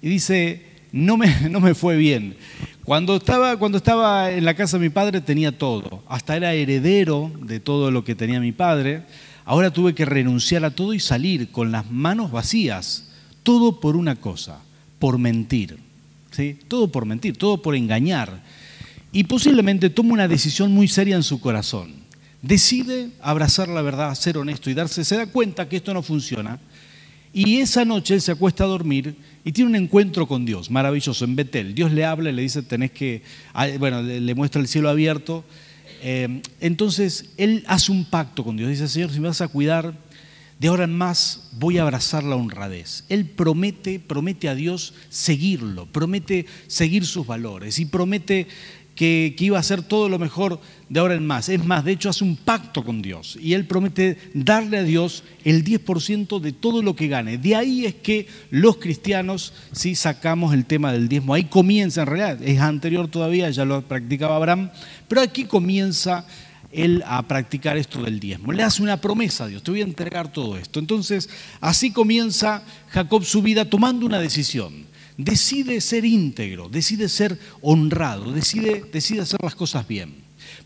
Y 0.00 0.08
dice, 0.08 0.62
no 0.92 1.16
me, 1.16 1.48
no 1.50 1.58
me 1.58 1.74
fue 1.74 1.96
bien. 1.96 2.36
Cuando 2.84 3.16
estaba, 3.16 3.56
cuando 3.58 3.78
estaba 3.78 4.32
en 4.32 4.44
la 4.44 4.54
casa 4.54 4.76
de 4.76 4.84
mi 4.84 4.90
padre 4.90 5.20
tenía 5.20 5.56
todo, 5.56 6.02
hasta 6.08 6.36
era 6.36 6.52
heredero 6.52 7.30
de 7.40 7.60
todo 7.60 7.92
lo 7.92 8.02
que 8.02 8.16
tenía 8.16 8.40
mi 8.40 8.50
padre. 8.50 9.04
Ahora 9.44 9.70
tuve 9.70 9.94
que 9.94 10.04
renunciar 10.04 10.64
a 10.64 10.72
todo 10.72 10.92
y 10.92 10.98
salir 10.98 11.52
con 11.52 11.70
las 11.70 11.88
manos 11.90 12.32
vacías. 12.32 13.08
Todo 13.44 13.78
por 13.80 13.94
una 13.94 14.16
cosa, 14.16 14.58
por 14.98 15.18
mentir. 15.18 15.78
¿sí? 16.32 16.58
Todo 16.66 16.88
por 16.88 17.06
mentir, 17.06 17.36
todo 17.36 17.62
por 17.62 17.76
engañar. 17.76 18.42
Y 19.12 19.24
posiblemente 19.24 19.88
toma 19.88 20.14
una 20.14 20.26
decisión 20.26 20.72
muy 20.72 20.88
seria 20.88 21.14
en 21.14 21.22
su 21.22 21.38
corazón. 21.38 21.92
Decide 22.40 23.10
abrazar 23.20 23.68
la 23.68 23.82
verdad, 23.82 24.12
ser 24.16 24.38
honesto 24.38 24.70
y 24.70 24.74
darse, 24.74 25.04
se 25.04 25.16
da 25.16 25.26
cuenta 25.26 25.68
que 25.68 25.76
esto 25.76 25.94
no 25.94 26.02
funciona. 26.02 26.58
Y 27.32 27.58
esa 27.58 27.84
noche 27.84 28.14
él 28.14 28.20
se 28.20 28.32
acuesta 28.32 28.64
a 28.64 28.68
dormir 28.68 29.14
y 29.44 29.52
tiene 29.52 29.70
un 29.70 29.76
encuentro 29.76 30.28
con 30.28 30.44
Dios, 30.44 30.70
maravilloso, 30.70 31.24
en 31.24 31.36
Betel. 31.36 31.74
Dios 31.74 31.92
le 31.92 32.04
habla 32.04 32.30
y 32.30 32.32
le 32.32 32.42
dice, 32.42 32.62
tenés 32.62 32.92
que, 32.92 33.22
ah, 33.54 33.66
bueno, 33.78 34.02
le 34.02 34.34
muestra 34.34 34.60
el 34.60 34.68
cielo 34.68 34.88
abierto. 34.88 35.44
Eh, 36.02 36.42
entonces, 36.60 37.30
él 37.36 37.64
hace 37.66 37.90
un 37.90 38.04
pacto 38.04 38.44
con 38.44 38.56
Dios. 38.56 38.70
Dice, 38.70 38.88
Señor, 38.88 39.10
si 39.10 39.20
me 39.20 39.28
vas 39.28 39.40
a 39.40 39.48
cuidar, 39.48 39.94
de 40.62 40.68
ahora 40.68 40.84
en 40.84 40.96
más 40.96 41.48
voy 41.58 41.78
a 41.78 41.82
abrazar 41.82 42.22
la 42.22 42.36
honradez. 42.36 43.04
Él 43.08 43.26
promete, 43.26 43.98
promete 43.98 44.48
a 44.48 44.54
Dios 44.54 44.94
seguirlo, 45.08 45.86
promete 45.86 46.46
seguir 46.68 47.04
sus 47.04 47.26
valores 47.26 47.80
y 47.80 47.84
promete 47.84 48.46
que, 48.94 49.34
iba 49.38 49.56
a 49.56 49.60
hacer 49.60 49.82
todo 49.82 50.08
lo 50.08 50.18
mejor 50.18 50.60
de 50.88 51.00
ahora 51.00 51.14
en 51.14 51.26
más. 51.26 51.48
Es 51.48 51.64
más, 51.64 51.84
de 51.84 51.92
hecho 51.92 52.08
hace 52.08 52.24
un 52.24 52.36
pacto 52.36 52.84
con 52.84 53.02
Dios 53.02 53.38
y 53.40 53.54
él 53.54 53.66
promete 53.66 54.18
darle 54.34 54.78
a 54.78 54.82
Dios 54.82 55.24
el 55.44 55.64
10% 55.64 56.40
de 56.40 56.52
todo 56.52 56.82
lo 56.82 56.94
que 56.94 57.08
gane. 57.08 57.38
De 57.38 57.56
ahí 57.56 57.86
es 57.86 57.94
que 57.94 58.26
los 58.50 58.76
cristianos 58.76 59.54
sí 59.72 59.94
sacamos 59.94 60.54
el 60.54 60.66
tema 60.66 60.92
del 60.92 61.08
diezmo. 61.08 61.34
Ahí 61.34 61.44
comienza 61.44 62.02
en 62.02 62.06
realidad, 62.06 62.42
es 62.42 62.60
anterior 62.60 63.08
todavía, 63.08 63.50
ya 63.50 63.64
lo 63.64 63.82
practicaba 63.82 64.36
Abraham, 64.36 64.70
pero 65.08 65.20
aquí 65.20 65.44
comienza 65.44 66.26
él 66.70 67.02
a 67.06 67.26
practicar 67.28 67.76
esto 67.76 68.02
del 68.02 68.18
diezmo. 68.18 68.52
Le 68.52 68.62
hace 68.62 68.82
una 68.82 69.00
promesa 69.00 69.44
a 69.44 69.48
Dios, 69.48 69.62
te 69.62 69.70
voy 69.70 69.80
a 69.80 69.84
entregar 69.84 70.32
todo 70.32 70.56
esto. 70.56 70.78
Entonces, 70.78 71.28
así 71.60 71.90
comienza 71.90 72.62
Jacob 72.88 73.24
su 73.24 73.42
vida 73.42 73.66
tomando 73.66 74.06
una 74.06 74.18
decisión 74.18 74.91
decide 75.16 75.80
ser 75.80 76.04
íntegro, 76.04 76.68
decide 76.68 77.08
ser 77.08 77.38
honrado, 77.60 78.32
decide, 78.32 78.84
hacer 79.20 79.42
las 79.42 79.54
cosas 79.54 79.86
bien. 79.86 80.14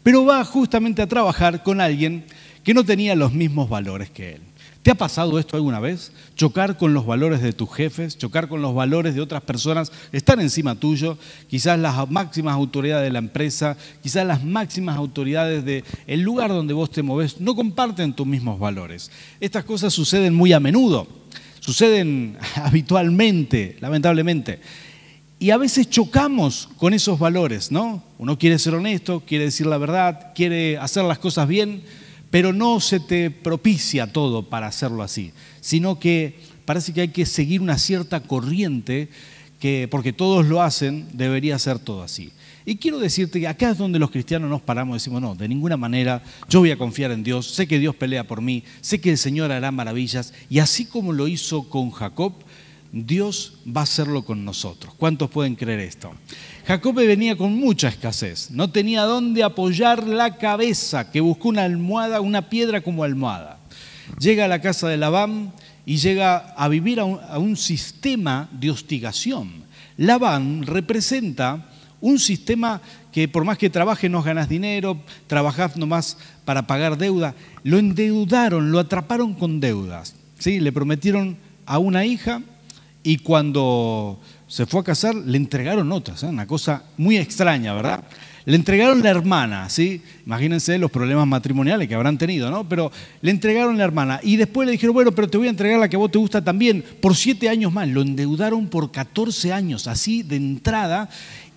Pero 0.03 0.25
va 0.25 0.45
justamente 0.45 1.03
a 1.03 1.07
trabajar 1.07 1.63
con 1.63 1.81
alguien 1.81 2.25
que 2.65 2.75
no 2.75 2.85
tenía 2.85 3.15
los 3.15 3.33
mismos 3.33 3.69
valores 3.69 4.11
que 4.11 4.35
él. 4.35 4.41
¿Te 4.83 4.93
ha 4.93 4.95
pasado 4.95 5.41
esto 5.41 5.57
alguna 5.57 5.81
vez? 5.81 6.13
Chocar 6.37 6.79
con 6.79 6.95
los 6.95 7.07
valores 7.07 7.43
de 7.43 7.53
tus 7.53 7.75
jefes, 7.75 8.17
chocar 8.17 8.49
con 8.49 8.63
los 8.63 8.73
valores 8.73 9.17
de 9.17 9.21
otras 9.21 9.43
personas 9.43 9.91
que 9.91 10.17
están 10.17 10.41
encima 10.41 10.77
tuyo, 10.77 11.19
quizás 11.49 11.77
las 11.77 12.09
máximas 12.09 12.55
autoridades 12.55 13.05
de 13.05 13.11
la 13.11 13.19
empresa, 13.19 13.77
quizás 14.01 14.25
las 14.25 14.45
máximas 14.45 14.97
autoridades 14.97 15.65
del 15.65 16.21
lugar 16.21 16.51
donde 16.51 16.73
vos 16.73 16.91
te 16.93 17.03
moves, 17.03 17.41
no 17.41 17.57
comparten 17.57 18.13
tus 18.13 18.29
mismos 18.29 18.61
valores. 18.61 19.11
Estas 19.41 19.65
cosas 19.65 19.93
suceden 19.93 20.35
muy 20.35 20.53
a 20.53 20.61
menudo 20.61 21.09
suceden 21.66 22.38
habitualmente, 22.54 23.76
lamentablemente. 23.80 24.61
Y 25.38 25.50
a 25.50 25.58
veces 25.58 25.90
chocamos 25.90 26.68
con 26.78 26.94
esos 26.94 27.18
valores, 27.18 27.70
¿no? 27.70 28.02
Uno 28.18 28.38
quiere 28.38 28.58
ser 28.58 28.75
honesto, 28.75 29.20
quiere 29.26 29.46
decir 29.46 29.66
la 29.66 29.76
verdad, 29.76 30.32
quiere 30.35 30.78
hacer 30.78 31.04
las 31.04 31.18
cosas 31.18 31.46
bien, 31.46 31.82
pero 32.30 32.52
no 32.52 32.80
se 32.80 33.00
te 33.00 33.30
propicia 33.30 34.12
todo 34.12 34.44
para 34.44 34.68
hacerlo 34.68 35.02
así, 35.02 35.32
sino 35.61 35.99
que 35.99 36.38
parece 36.64 36.92
que 36.94 37.02
hay 37.02 37.08
que 37.08 37.26
seguir 37.26 37.61
una 37.61 37.78
cierta 37.78 38.20
corriente 38.20 39.08
que, 39.61 39.88
porque 39.90 40.12
todos 40.12 40.46
lo 40.46 40.62
hacen, 40.62 41.06
debería 41.12 41.58
ser 41.58 41.78
todo 41.78 42.02
así. 42.02 42.32
Y 42.68 42.76
quiero 42.76 42.99
decirte 42.99 43.38
que 43.38 43.46
acá 43.46 43.70
es 43.70 43.78
donde 43.78 44.00
los 44.00 44.11
cristianos 44.11 44.50
nos 44.50 44.61
paramos 44.61 44.94
y 44.94 44.99
decimos, 44.99 45.23
no, 45.23 45.37
de 45.37 45.46
ninguna 45.46 45.76
manera 45.76 46.20
yo 46.49 46.58
voy 46.58 46.73
a 46.73 46.76
confiar 46.76 47.12
en 47.12 47.23
Dios, 47.23 47.46
sé 47.46 47.68
que 47.68 47.78
Dios 47.78 47.94
pelea 47.94 48.26
por 48.26 48.42
mí, 48.42 48.64
sé 48.80 49.00
que 49.00 49.12
el 49.12 49.18
Señor 49.18 49.52
hará 49.52 49.70
maravillas, 49.70 50.35
y 50.50 50.58
así 50.58 50.85
como 50.85 51.12
lo 51.12 51.28
hizo 51.28 51.70
con 51.70 51.92
Jacob, 51.92 52.32
Dios 52.90 53.58
va 53.64 53.82
a 53.82 53.85
hacerlo 53.85 54.25
con 54.25 54.44
nosotros. 54.44 54.94
¿Cuántos 54.96 55.30
pueden 55.30 55.54
creer 55.54 55.78
esto? 55.78 56.12
Jacob 56.66 56.96
venía 56.96 57.37
con 57.37 57.54
mucha 57.54 57.87
escasez, 57.87 58.50
no 58.50 58.68
tenía 58.68 59.02
dónde 59.02 59.44
apoyar 59.44 60.04
la 60.04 60.37
cabeza, 60.37 61.12
que 61.12 61.20
buscó 61.20 61.50
una 61.50 61.62
almohada, 61.62 62.20
una 62.20 62.49
piedra 62.49 62.80
como 62.80 63.04
almohada. 63.04 63.61
Llega 64.18 64.46
a 64.46 64.49
la 64.49 64.61
casa 64.61 64.88
de 64.88 64.96
Labán 64.96 65.52
y 65.85 65.99
llega 65.99 66.38
a 66.56 66.66
vivir 66.66 66.99
a 66.99 67.04
un, 67.04 67.20
a 67.28 67.38
un 67.38 67.56
sistema 67.56 68.49
de 68.50 68.73
hostigación. 68.73 69.52
Labán 69.96 70.64
representa 70.66 71.70
un 72.07 72.21
sistema 72.21 72.81
que 73.11 73.27
por 73.27 73.45
más 73.45 73.59
que 73.59 73.69
trabajes 73.69 74.09
no 74.09 74.23
ganas 74.23 74.49
dinero, 74.49 74.97
trabajás 75.27 75.77
nomás 75.77 76.17
para 76.45 76.67
pagar 76.69 76.97
deuda. 76.97 77.35
Lo 77.65 77.79
endeudaron, 77.79 78.71
lo 78.71 78.79
atraparon 78.79 79.35
con 79.35 79.59
deudas. 79.59 80.15
¿sí? 80.39 80.61
Le 80.61 80.71
prometieron 80.71 81.37
a 81.67 81.79
una 81.79 82.05
hija 82.05 82.43
y 83.03 83.19
cuando 83.19 84.21
se 84.47 84.67
fue 84.67 84.83
a 84.83 84.85
casar 84.85 85.17
le 85.17 85.37
entregaron 85.37 85.91
otras. 85.91 86.23
¿eh? 86.23 86.27
Una 86.27 86.47
cosa 86.47 86.85
muy 86.97 87.17
extraña, 87.17 87.75
¿verdad? 87.75 88.05
le 88.47 88.55
entregaron 88.55 89.03
la 89.03 89.11
hermana, 89.11 89.69
¿sí? 89.69 90.01
Imagínense 90.25 90.79
los 90.79 90.93
problemas 90.93 91.27
matrimoniales 91.27 91.89
que 91.89 91.97
habrán 91.97 92.17
tenido, 92.17 92.49
¿no? 92.49 92.67
Pero 92.69 92.93
le 93.21 93.33
entregaron 93.33 93.77
la 93.77 93.83
hermana 93.83 94.21
y 94.23 94.37
después 94.37 94.67
le 94.67 94.73
dijeron, 94.73 94.95
bueno, 94.95 95.11
pero 95.11 95.29
te 95.29 95.37
voy 95.37 95.49
a 95.49 95.51
entregar 95.51 95.81
la 95.81 95.89
que 95.89 95.97
a 95.97 95.99
vos 95.99 96.13
te 96.13 96.19
gusta 96.19 96.43
también 96.45 96.85
por 97.01 97.17
siete 97.17 97.49
años 97.49 97.73
más. 97.73 97.89
Lo 97.89 98.03
endeudaron 98.03 98.69
por 98.69 98.93
14 98.93 99.53
años, 99.53 99.89
así 99.89 100.23
de 100.23 100.37
entrada, 100.37 101.11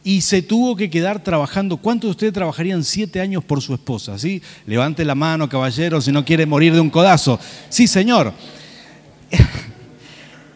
y 0.09 0.21
se 0.21 0.41
tuvo 0.41 0.75
que 0.75 0.89
quedar 0.89 1.23
trabajando. 1.23 1.77
¿Cuántos 1.77 2.07
de 2.07 2.11
ustedes 2.11 2.33
trabajarían 2.33 2.83
siete 2.83 3.21
años 3.21 3.43
por 3.43 3.61
su 3.61 3.75
esposa? 3.75 4.17
¿sí? 4.17 4.41
Levante 4.65 5.05
la 5.05 5.13
mano, 5.13 5.47
caballero, 5.47 6.01
si 6.01 6.11
no 6.11 6.25
quiere 6.25 6.47
morir 6.47 6.73
de 6.73 6.79
un 6.79 6.89
codazo. 6.89 7.39
Sí, 7.69 7.85
señor. 7.85 8.33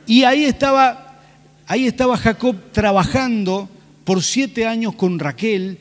Y 0.06 0.24
ahí 0.24 0.44
estaba, 0.44 1.22
ahí 1.66 1.86
estaba 1.86 2.18
Jacob 2.18 2.58
trabajando 2.74 3.70
por 4.04 4.22
siete 4.22 4.68
años 4.68 4.96
con 4.96 5.18
Raquel 5.18 5.78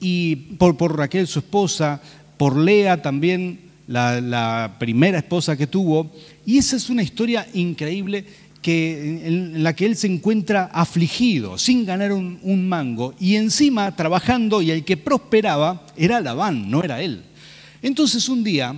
y 0.00 0.36
por, 0.56 0.78
por 0.78 0.96
Raquel 0.96 1.26
su 1.26 1.40
esposa, 1.40 2.00
por 2.38 2.56
Lea 2.56 3.02
también 3.02 3.60
la, 3.86 4.22
la, 4.22 4.76
primera 4.78 5.18
esposa 5.18 5.58
que 5.58 5.66
tuvo. 5.66 6.10
Y 6.46 6.56
esa 6.56 6.76
es 6.76 6.88
una 6.88 7.02
historia 7.02 7.46
increíble 7.52 8.24
que, 8.66 9.28
en 9.28 9.62
la 9.62 9.76
que 9.76 9.86
él 9.86 9.94
se 9.94 10.08
encuentra 10.08 10.68
afligido, 10.72 11.56
sin 11.56 11.86
ganar 11.86 12.10
un, 12.10 12.68
mango, 12.68 13.14
y 13.20 13.36
encima 13.36 13.94
trabajando, 13.94 14.60
y 14.60 14.72
el 14.72 14.84
que 14.84 14.96
prosperaba 14.96 15.86
era 15.96 16.20
Labán, 16.20 16.68
no 16.68 16.82
era 16.82 17.00
él. 17.00 17.22
Entonces 17.80 18.28
un 18.28 18.42
día, 18.42 18.74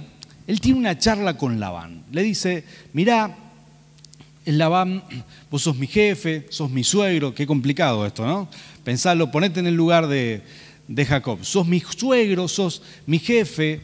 él 0.46 0.60
tiene 0.60 0.78
una 0.78 0.98
charla 0.98 1.38
con 1.38 1.58
Labán. 1.58 2.02
Le 2.12 2.22
dice, 2.22 2.64
mirá, 2.92 3.34
Labán, 4.44 5.02
vos 5.50 5.62
sos 5.62 5.78
mi 5.78 5.86
jefe, 5.86 6.48
sos 6.50 6.70
mi 6.70 6.84
suegro, 6.84 7.34
qué 7.34 7.46
complicado 7.46 8.04
esto, 8.04 8.26
¿no? 8.26 8.46
Pensalo, 8.84 9.30
ponete 9.30 9.60
en 9.60 9.68
el 9.68 9.74
lugar 9.74 10.06
de, 10.06 10.42
de 10.86 11.06
Jacob. 11.06 11.38
Sos 11.46 11.66
mi 11.66 11.80
suegro, 11.80 12.46
sos 12.46 12.82
mi 13.06 13.18
jefe, 13.18 13.80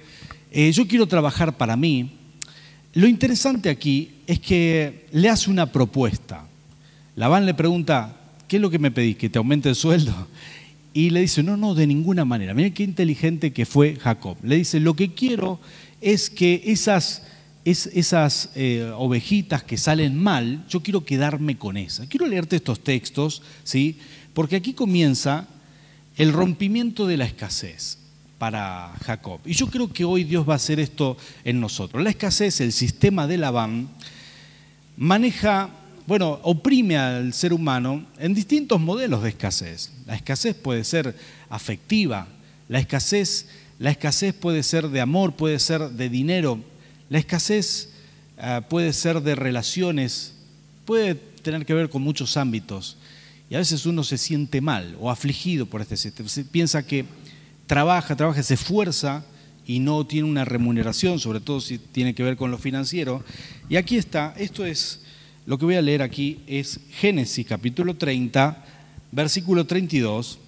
eh, 0.53 0.71
yo 0.71 0.87
quiero 0.87 1.07
trabajar 1.07 1.57
para 1.57 1.77
mí. 1.77 2.11
Lo 2.95 3.09
interesante 3.09 3.71
aquí 3.71 4.11
es 4.27 4.39
que 4.39 5.07
le 5.11 5.29
hace 5.29 5.51
una 5.51 5.67
propuesta. 5.67 6.47
Labán 7.17 7.45
le 7.45 7.53
pregunta, 7.53 8.17
¿qué 8.47 8.57
es 8.57 8.63
lo 8.63 8.71
que 8.71 8.79
me 8.79 8.93
pedís? 8.93 9.17
¿Que 9.17 9.29
te 9.29 9.39
aumente 9.39 9.69
el 9.69 9.75
sueldo? 9.75 10.15
Y 10.93 11.11
le 11.11 11.21
dice, 11.21 11.43
no, 11.43 11.57
no, 11.57 11.75
de 11.75 11.89
ninguna 11.89 12.25
manera. 12.25 12.55
Miren 12.55 12.73
qué 12.73 12.85
inteligente 12.85 13.53
que 13.53 13.67
fue 13.67 13.97
Jacob. 13.97 14.37
Le 14.45 14.57
dice, 14.57 14.79
lo 14.79 14.95
que 14.95 15.13
quiero 15.13 15.59
es 16.01 16.31
que 16.31 16.63
esas 16.67 17.23
es 17.65 17.87
esas 17.95 18.51
eh, 18.55 18.93
ovejitas 18.95 19.65
que 19.65 19.79
salen 19.79 20.23
mal, 20.23 20.65
yo 20.69 20.83
quiero 20.83 21.05
quedarme 21.05 21.57
con 21.57 21.79
esas. 21.79 22.07
Quiero 22.09 22.27
leerte 22.27 22.57
estos 22.57 22.85
textos, 22.85 23.43
¿sí? 23.65 23.99
porque 24.35 24.57
aquí 24.57 24.75
comienza 24.75 25.49
el 26.17 26.33
rompimiento 26.33 27.07
de 27.07 27.17
la 27.17 27.25
escasez 27.25 28.04
para 28.38 28.93
Jacob. 29.05 29.41
Y 29.45 29.55
yo 29.55 29.69
creo 29.69 29.93
que 29.93 30.05
hoy 30.05 30.25
Dios 30.25 30.49
va 30.49 30.55
a 30.55 30.57
hacer 30.57 30.81
esto 30.81 31.17
en 31.45 31.61
nosotros. 31.61 32.03
La 32.03 32.11
escasez, 32.11 32.61
el 32.61 32.73
sistema 32.73 33.26
de 33.26 33.38
Labán, 33.38 33.88
maneja, 34.97 35.71
bueno, 36.07 36.41
oprime 36.43 36.97
al 36.97 37.33
ser 37.33 37.53
humano 37.53 38.05
en 38.19 38.35
distintos 38.35 38.81
modelos 38.81 39.23
de 39.23 39.31
escasez. 39.31 39.93
La 40.07 40.17
escasez 40.17 40.55
puede 40.55 40.85
ser 40.85 41.17
afectiva, 41.49 42.26
la 42.69 42.79
escasez, 42.79 43.47
la 43.79 43.91
escasez 43.91 44.35
puede 44.35 44.62
ser 44.62 44.88
de 44.88 45.00
amor, 45.00 45.35
puede 45.35 45.59
ser 45.59 45.91
de 45.91 46.09
dinero, 46.09 46.59
la 47.09 47.19
escasez 47.19 47.91
uh, 48.38 48.62
puede 48.69 48.93
ser 48.93 49.21
de 49.21 49.35
relaciones, 49.35 50.35
puede 50.85 51.14
tener 51.14 51.64
que 51.64 51.75
ver 51.75 51.88
con 51.88 52.03
muchos 52.03 52.37
ámbitos. 52.37 52.97
Y 53.50 53.55
a 53.55 53.59
veces 53.59 53.85
uno 53.87 54.03
se 54.03 54.19
siente 54.19 54.61
mal 54.61 54.97
o 54.99 55.11
afligido 55.11 55.67
por 55.67 55.83
este 55.83 55.97
sistema. 55.97 56.29
Piensa 56.50 56.85
que 56.87 57.05
trabaja, 57.66 58.16
trabaja, 58.16 58.42
se 58.42 58.54
esfuerza 58.54 59.25
y 59.66 59.78
no 59.78 60.06
tiene 60.06 60.28
una 60.28 60.44
remuneración, 60.44 61.18
sobre 61.18 61.40
todo 61.40 61.61
si 61.61 61.78
tiene 61.78 62.14
que 62.14 62.23
ver 62.23 62.37
con 62.37 62.50
lo 62.50 62.59
financiero. 62.59 63.25
Y 63.68 63.76
aquí 63.76 63.97
está, 63.97 64.35
esto 64.37 64.64
es, 64.64 65.00
lo 65.47 65.59
que 65.59 65.64
voy 65.64 65.76
a 65.76 65.83
leer 65.83 66.02
aquí 66.02 66.40
es 66.47 66.80
Génesis 66.90 67.47
capítulo 67.47 67.94
30, 67.94 68.64
versículo 69.12 69.66
32. 69.66 70.38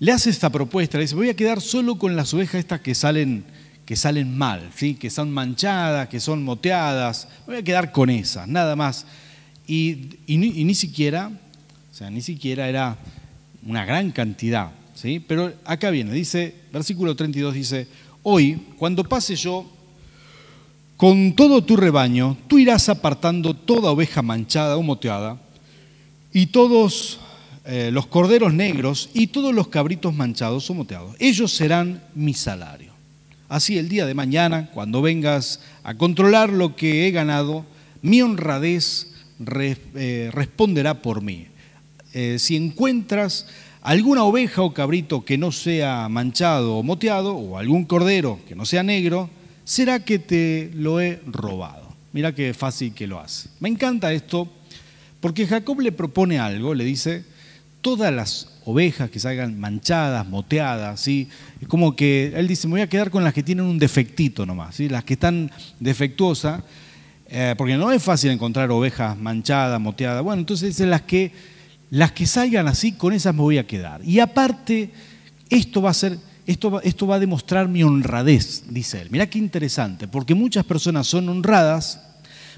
Le 0.00 0.12
hace 0.12 0.30
esta 0.30 0.50
propuesta, 0.50 0.98
le 0.98 1.04
dice, 1.04 1.14
voy 1.14 1.28
a 1.28 1.36
quedar 1.36 1.60
solo 1.60 1.98
con 1.98 2.14
las 2.14 2.32
ovejas 2.34 2.60
estas 2.60 2.80
que 2.80 2.94
salen 2.94 3.44
mal, 4.36 4.70
que 4.98 5.10
son 5.10 5.32
manchadas, 5.32 6.08
que 6.08 6.20
son 6.20 6.44
moteadas. 6.44 7.28
Voy 7.46 7.56
a 7.56 7.62
quedar 7.62 7.90
con 7.90 8.10
esas, 8.10 8.46
nada 8.46 8.76
más. 8.76 9.06
Y, 9.66 10.18
y, 10.26 10.36
ni, 10.36 10.48
y, 10.48 10.64
ni, 10.64 10.74
siquiera, 10.74 11.30
o 11.90 11.94
sea, 11.94 12.10
ni 12.10 12.22
siquiera 12.22 12.68
era 12.68 12.96
una 13.66 13.84
gran 13.84 14.12
cantidad. 14.12 14.70
¿Sí? 15.00 15.20
Pero 15.20 15.52
acá 15.64 15.90
viene, 15.90 16.12
dice, 16.12 16.54
versículo 16.72 17.14
32 17.14 17.54
dice, 17.54 17.86
hoy, 18.24 18.60
cuando 18.76 19.04
pase 19.04 19.36
yo 19.36 19.64
con 20.96 21.34
todo 21.34 21.62
tu 21.62 21.76
rebaño, 21.76 22.36
tú 22.48 22.58
irás 22.58 22.88
apartando 22.88 23.54
toda 23.54 23.92
oveja 23.92 24.22
manchada 24.22 24.76
o 24.76 24.82
moteada 24.82 25.40
y 26.32 26.46
todos 26.46 27.20
eh, 27.64 27.90
los 27.92 28.08
corderos 28.08 28.52
negros 28.52 29.10
y 29.14 29.28
todos 29.28 29.54
los 29.54 29.68
cabritos 29.68 30.14
manchados 30.14 30.68
o 30.68 30.74
moteados. 30.74 31.14
Ellos 31.20 31.52
serán 31.52 32.02
mi 32.16 32.34
salario. 32.34 32.92
Así 33.48 33.78
el 33.78 33.88
día 33.88 34.04
de 34.04 34.14
mañana, 34.14 34.70
cuando 34.74 35.00
vengas 35.00 35.60
a 35.84 35.94
controlar 35.94 36.50
lo 36.50 36.74
que 36.74 37.06
he 37.06 37.12
ganado, 37.12 37.64
mi 38.02 38.20
honradez 38.20 39.14
eh, 39.38 40.30
responderá 40.32 41.00
por 41.00 41.22
mí. 41.22 41.46
Eh, 42.12 42.38
si 42.40 42.56
encuentras 42.56 43.46
alguna 43.82 44.24
oveja 44.24 44.62
o 44.62 44.74
cabrito 44.74 45.24
que 45.24 45.38
no 45.38 45.52
sea 45.52 46.08
manchado 46.08 46.76
o 46.76 46.82
moteado, 46.82 47.34
o 47.34 47.58
algún 47.58 47.84
cordero 47.84 48.40
que 48.46 48.54
no 48.54 48.66
sea 48.66 48.82
negro, 48.82 49.30
será 49.64 50.04
que 50.04 50.18
te 50.18 50.70
lo 50.74 51.00
he 51.00 51.20
robado. 51.26 51.88
Mira 52.12 52.34
qué 52.34 52.54
fácil 52.54 52.94
que 52.94 53.06
lo 53.06 53.20
hace. 53.20 53.50
Me 53.60 53.68
encanta 53.68 54.12
esto 54.12 54.48
porque 55.20 55.46
Jacob 55.46 55.80
le 55.80 55.92
propone 55.92 56.38
algo, 56.38 56.74
le 56.74 56.84
dice, 56.84 57.24
todas 57.80 58.12
las 58.12 58.48
ovejas 58.64 59.10
que 59.10 59.18
salgan 59.18 59.58
manchadas, 59.58 60.26
moteadas, 60.28 61.00
¿sí? 61.00 61.28
Es 61.60 61.68
como 61.68 61.96
que 61.96 62.32
él 62.36 62.46
dice, 62.46 62.66
me 62.66 62.72
voy 62.72 62.80
a 62.82 62.88
quedar 62.88 63.10
con 63.10 63.24
las 63.24 63.34
que 63.34 63.42
tienen 63.42 63.64
un 63.64 63.78
defectito 63.78 64.44
nomás, 64.44 64.76
¿sí? 64.76 64.88
Las 64.88 65.04
que 65.04 65.14
están 65.14 65.50
defectuosas, 65.80 66.62
eh, 67.28 67.54
porque 67.56 67.76
no 67.76 67.90
es 67.90 68.02
fácil 68.02 68.30
encontrar 68.30 68.70
ovejas 68.70 69.16
manchadas, 69.16 69.80
moteadas. 69.80 70.22
Bueno, 70.22 70.40
entonces 70.40 70.68
dice, 70.68 70.86
las 70.86 71.02
que, 71.02 71.32
las 71.90 72.12
que 72.12 72.26
salgan 72.26 72.68
así, 72.68 72.92
con 72.92 73.12
esas 73.12 73.34
me 73.34 73.40
voy 73.40 73.58
a 73.58 73.66
quedar. 73.66 74.02
Y 74.04 74.20
aparte, 74.20 74.90
esto 75.48 75.82
va 75.82 75.90
a 75.90 75.94
ser, 75.94 76.18
esto, 76.46 76.80
esto 76.82 77.06
va 77.06 77.16
a 77.16 77.20
demostrar 77.20 77.68
mi 77.68 77.82
honradez, 77.82 78.64
dice 78.68 79.00
él. 79.00 79.10
Mirá 79.10 79.28
qué 79.28 79.38
interesante, 79.38 80.08
porque 80.08 80.34
muchas 80.34 80.64
personas 80.64 81.06
son 81.06 81.28
honradas, 81.28 82.00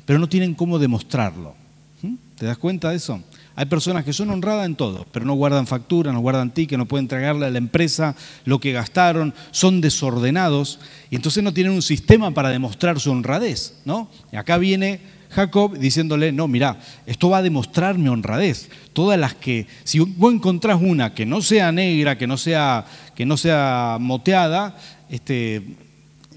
pero 0.04 0.18
no 0.18 0.28
tienen 0.28 0.54
cómo 0.54 0.78
demostrarlo. 0.78 1.54
¿Mm? 2.02 2.14
¿Te 2.36 2.46
das 2.46 2.58
cuenta 2.58 2.90
de 2.90 2.96
eso? 2.96 3.22
Hay 3.56 3.66
personas 3.66 4.04
que 4.04 4.12
son 4.12 4.30
honradas 4.30 4.64
en 4.64 4.74
todo, 4.74 5.06
pero 5.12 5.26
no 5.26 5.34
guardan 5.34 5.66
factura, 5.66 6.12
no 6.12 6.20
guardan 6.20 6.50
ticket, 6.50 6.78
no 6.78 6.86
pueden 6.86 7.04
entregarle 7.04 7.46
a 7.46 7.50
la 7.50 7.58
empresa 7.58 8.16
lo 8.44 8.58
que 8.58 8.72
gastaron, 8.72 9.34
son 9.50 9.80
desordenados 9.80 10.78
y 11.10 11.16
entonces 11.16 11.42
no 11.42 11.52
tienen 11.52 11.72
un 11.72 11.82
sistema 11.82 12.30
para 12.30 12.48
demostrar 12.48 12.98
su 13.00 13.10
honradez, 13.10 13.74
¿no? 13.84 14.08
Y 14.32 14.36
acá 14.36 14.56
viene 14.56 15.00
Jacob 15.30 15.78
diciéndole, 15.78 16.32
no, 16.32 16.48
mira, 16.48 16.78
esto 17.06 17.30
va 17.30 17.38
a 17.38 17.42
demostrar 17.42 17.96
mi 17.96 18.08
honradez. 18.08 18.68
Todas 18.92 19.18
las 19.18 19.34
que, 19.34 19.66
si 19.84 20.00
vos 20.00 20.34
encontrás 20.34 20.80
una 20.80 21.14
que 21.14 21.24
no 21.24 21.40
sea 21.40 21.70
negra, 21.70 22.18
que 22.18 22.26
no 22.26 22.36
sea, 22.36 22.84
que 23.14 23.24
no 23.24 23.36
sea 23.36 23.98
moteada, 24.00 24.76
este, 25.08 25.56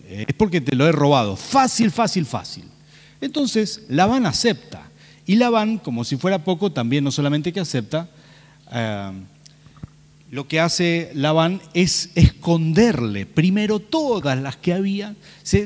eh, 0.06 0.26
es 0.28 0.36
porque 0.36 0.62
te 0.62 0.76
lo 0.76 0.88
he 0.88 0.92
robado. 0.92 1.36
Fácil, 1.36 1.90
fácil, 1.90 2.26
fácil. 2.26 2.66
Entonces, 3.20 3.84
Labán 3.90 4.26
acepta. 4.26 4.84
Y 5.26 5.38
Labán, 5.38 5.80
como 5.80 6.04
si 6.04 6.18
fuera 6.18 6.44
poco, 6.44 6.72
también 6.72 7.04
no 7.04 7.12
solamente 7.12 7.52
que 7.52 7.60
acepta, 7.60 8.10
eh, 8.72 9.12
lo 10.34 10.48
que 10.48 10.60
hace 10.60 11.12
Labán 11.14 11.62
es 11.76 12.10
esconderle 12.16 13.28
primero 13.28 13.78
todas 13.78 14.36
las 14.42 14.56
que 14.56 14.74
había, 14.74 15.12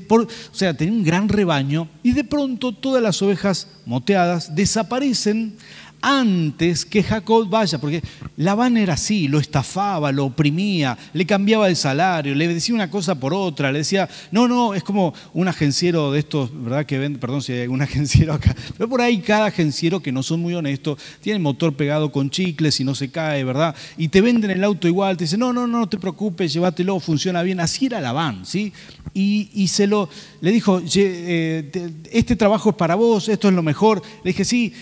o 0.10 0.28
sea, 0.52 0.74
tenía 0.76 0.94
un 0.94 1.06
gran 1.06 1.30
rebaño 1.30 1.88
y 2.04 2.12
de 2.12 2.26
pronto 2.26 2.74
todas 2.74 3.02
las 3.02 3.22
ovejas 3.22 3.70
moteadas 3.86 4.56
desaparecen 4.56 5.56
antes 6.02 6.86
que 6.86 7.04
Jacob 7.04 7.50
vaya, 7.50 7.80
porque 7.80 8.02
Labán 8.38 8.78
era 8.78 8.94
así, 8.94 9.28
lo 9.28 9.40
estafaba, 9.40 10.12
lo 10.12 10.26
oprimía, 10.26 10.98
le 11.14 11.26
cambiaba 11.26 11.68
el 11.68 11.76
salario, 11.76 12.36
le 12.36 12.48
decía 12.48 12.76
una 12.76 12.90
cosa 12.90 13.20
por 13.20 13.34
otra, 13.34 13.72
le 13.72 13.80
decía, 13.80 14.08
no, 14.32 14.48
no, 14.48 14.74
es 14.74 14.84
como 14.84 15.14
un 15.34 15.48
agenciero 15.48 16.12
de 16.12 16.20
estos, 16.20 16.52
¿verdad? 16.54 16.86
Que 16.86 16.98
vende, 16.98 17.20
perdón 17.20 17.42
si 17.42 17.54
hay 17.54 17.62
algún 17.62 17.82
agenciero 17.88 18.34
acá, 18.34 18.56
pero 18.78 18.90
por 18.90 19.02
ahí 19.02 19.20
cada 19.20 19.48
agenciero 19.48 20.00
que 20.00 20.12
no 20.12 20.24
son 20.24 20.40
muy 20.40 20.54
honestos, 20.54 21.00
tiene 21.22 21.38
el 21.38 21.44
motor 21.44 21.74
pegado 21.76 22.12
con 22.12 22.30
chicles 22.30 22.80
y 22.80 22.84
no 22.84 22.96
se 22.96 23.10
cae, 23.10 23.44
¿verdad? 23.44 23.76
Y 23.98 24.10
te 24.10 24.22
venden 24.22 24.52
el 24.52 24.64
auto 24.64 24.88
igual, 24.88 25.18
te 25.18 25.24
dicen, 25.24 25.40
no, 25.40 25.52
no, 25.52 25.68
no, 25.68 25.80
no 25.80 25.90
te 25.90 25.98
preocupes, 25.98 26.54
llévatelo, 26.54 27.00
funciona 27.00 27.42
bien, 27.44 27.60
así 27.60 27.88
era 27.88 28.00
Labán, 28.00 28.46
¿sí? 28.46 28.72
Y, 29.14 29.50
y 29.54 29.68
se 29.68 29.88
lo, 29.88 30.10
le 30.42 30.52
dijo, 30.52 30.82
eh, 30.96 31.72
este 32.12 32.36
trabajo 32.36 32.70
es 32.70 32.76
para 32.76 32.96
vos, 32.96 33.30
esto 33.30 33.48
es 33.48 33.54
lo 33.54 33.64
mejor, 33.64 34.02
le 34.24 34.30
dije, 34.32 34.46
sí, 34.46 34.74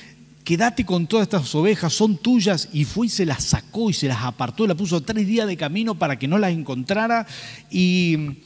quédate 0.45 0.85
con 0.85 1.07
todas 1.07 1.23
estas 1.23 1.53
ovejas, 1.55 1.91
son 1.91 2.17
tuyas, 2.17 2.69
y 2.71 2.85
fue 2.85 3.07
y 3.07 3.09
se 3.09 3.25
las 3.25 3.43
sacó 3.43 3.89
y 3.89 3.93
se 3.93 4.07
las 4.07 4.23
apartó, 4.23 4.65
la 4.67 4.75
puso 4.75 5.01
tres 5.01 5.27
días 5.27 5.47
de 5.47 5.57
camino 5.57 5.95
para 5.95 6.17
que 6.17 6.27
no 6.27 6.37
las 6.37 6.51
encontrara, 6.51 7.25
y, 7.69 8.37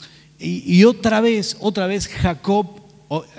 otra 0.86 1.20
vez, 1.20 1.58
otra 1.60 1.86
vez 1.86 2.08
Jacob 2.08 2.68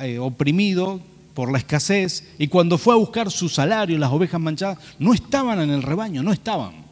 eh, 0.02 0.18
oprimido 0.18 1.00
por 1.32 1.50
la 1.50 1.58
escasez, 1.58 2.28
y 2.38 2.48
cuando 2.48 2.76
fue 2.76 2.92
a 2.92 2.98
buscar 2.98 3.30
su 3.30 3.48
salario, 3.48 3.96
las 3.96 4.12
ovejas 4.12 4.40
manchadas, 4.40 4.78
no 4.98 5.14
estaban 5.14 5.60
en 5.62 5.70
el 5.70 5.82
rebaño, 5.82 6.22
no 6.22 6.30
estaban. 6.30 6.84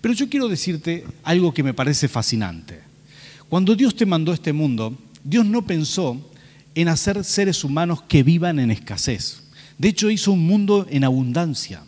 Pero 0.00 0.14
yo 0.14 0.28
quiero 0.30 0.46
decirte 0.46 1.04
algo 1.24 1.52
que 1.52 1.64
me 1.64 1.74
parece 1.74 2.06
fascinante. 2.06 2.80
Cuando 3.48 3.74
Dios 3.74 3.96
te 3.96 4.06
mandó 4.06 4.30
a 4.30 4.34
este 4.34 4.52
mundo, 4.52 4.96
Dios 5.24 5.44
no 5.44 5.66
pensó 5.66 6.16
en 6.76 6.88
hacer 6.88 7.24
seres 7.24 7.64
humanos 7.64 8.02
que 8.02 8.22
vivan 8.22 8.60
en 8.60 8.70
escasez. 8.70 9.42
De 9.78 9.88
hecho, 9.88 10.10
hizo 10.10 10.32
un 10.32 10.46
mundo 10.46 10.86
en 10.90 11.04
abundancia. 11.04 11.82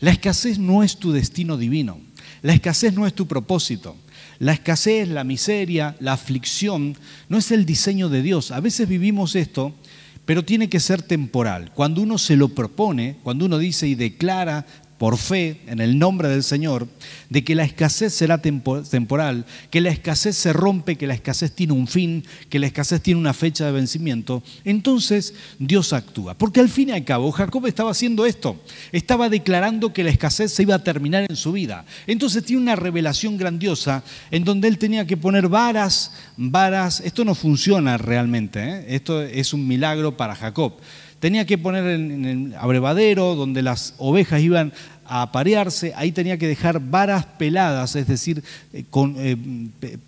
La 0.00 0.10
escasez 0.10 0.58
no 0.58 0.82
es 0.82 0.96
tu 0.96 1.12
destino 1.12 1.56
divino. 1.56 1.98
La 2.42 2.54
escasez 2.54 2.94
no 2.94 3.06
es 3.06 3.14
tu 3.14 3.26
propósito. 3.26 3.96
La 4.38 4.52
escasez, 4.52 5.08
la 5.08 5.24
miseria, 5.24 5.96
la 6.00 6.14
aflicción, 6.14 6.96
no 7.28 7.36
es 7.36 7.50
el 7.50 7.66
diseño 7.66 8.08
de 8.08 8.22
Dios. 8.22 8.50
A 8.50 8.60
veces 8.60 8.88
vivimos 8.88 9.36
esto, 9.36 9.74
pero 10.24 10.44
tiene 10.44 10.68
que 10.68 10.80
ser 10.80 11.02
temporal. 11.02 11.72
Cuando 11.74 12.00
uno 12.00 12.16
se 12.16 12.36
lo 12.36 12.48
propone, 12.48 13.18
cuando 13.22 13.44
uno 13.44 13.58
dice 13.58 13.86
y 13.86 13.94
declara 13.94 14.66
por 15.00 15.16
fe 15.16 15.62
en 15.66 15.80
el 15.80 15.98
nombre 15.98 16.28
del 16.28 16.42
Señor, 16.42 16.86
de 17.30 17.42
que 17.42 17.54
la 17.54 17.64
escasez 17.64 18.12
será 18.12 18.42
temporal, 18.42 19.46
que 19.70 19.80
la 19.80 19.88
escasez 19.88 20.36
se 20.36 20.52
rompe, 20.52 20.96
que 20.96 21.06
la 21.06 21.14
escasez 21.14 21.52
tiene 21.52 21.72
un 21.72 21.86
fin, 21.86 22.22
que 22.50 22.58
la 22.58 22.66
escasez 22.66 23.00
tiene 23.00 23.18
una 23.18 23.32
fecha 23.32 23.64
de 23.64 23.72
vencimiento, 23.72 24.42
entonces 24.62 25.32
Dios 25.58 25.94
actúa. 25.94 26.34
Porque 26.34 26.60
al 26.60 26.68
fin 26.68 26.90
y 26.90 26.92
al 26.92 27.06
cabo 27.06 27.32
Jacob 27.32 27.66
estaba 27.66 27.92
haciendo 27.92 28.26
esto, 28.26 28.60
estaba 28.92 29.30
declarando 29.30 29.94
que 29.94 30.04
la 30.04 30.10
escasez 30.10 30.52
se 30.52 30.64
iba 30.64 30.74
a 30.74 30.84
terminar 30.84 31.24
en 31.26 31.36
su 31.36 31.52
vida. 31.52 31.86
Entonces 32.06 32.44
tiene 32.44 32.60
una 32.60 32.76
revelación 32.76 33.38
grandiosa 33.38 34.04
en 34.30 34.44
donde 34.44 34.68
él 34.68 34.76
tenía 34.76 35.06
que 35.06 35.16
poner 35.16 35.48
varas, 35.48 36.12
varas, 36.36 37.00
esto 37.00 37.24
no 37.24 37.34
funciona 37.34 37.96
realmente, 37.96 38.62
¿eh? 38.62 38.84
esto 38.96 39.22
es 39.22 39.54
un 39.54 39.66
milagro 39.66 40.18
para 40.18 40.34
Jacob 40.34 40.74
tenía 41.20 41.44
que 41.44 41.58
poner 41.58 41.86
en, 41.86 42.24
el 42.24 42.54
abrevadero 42.54 43.34
donde 43.34 43.62
las 43.62 43.94
ovejas 43.98 44.40
iban 44.40 44.72
a 45.06 45.22
aparearse, 45.22 45.92
ahí 45.96 46.12
tenía 46.12 46.38
que 46.38 46.48
dejar 46.48 46.80
varas 46.80 47.26
peladas, 47.26 47.94
es 47.94 48.06
decir, 48.06 48.42
eh, 48.72 48.84
con 48.90 49.14
eh, 49.18 49.36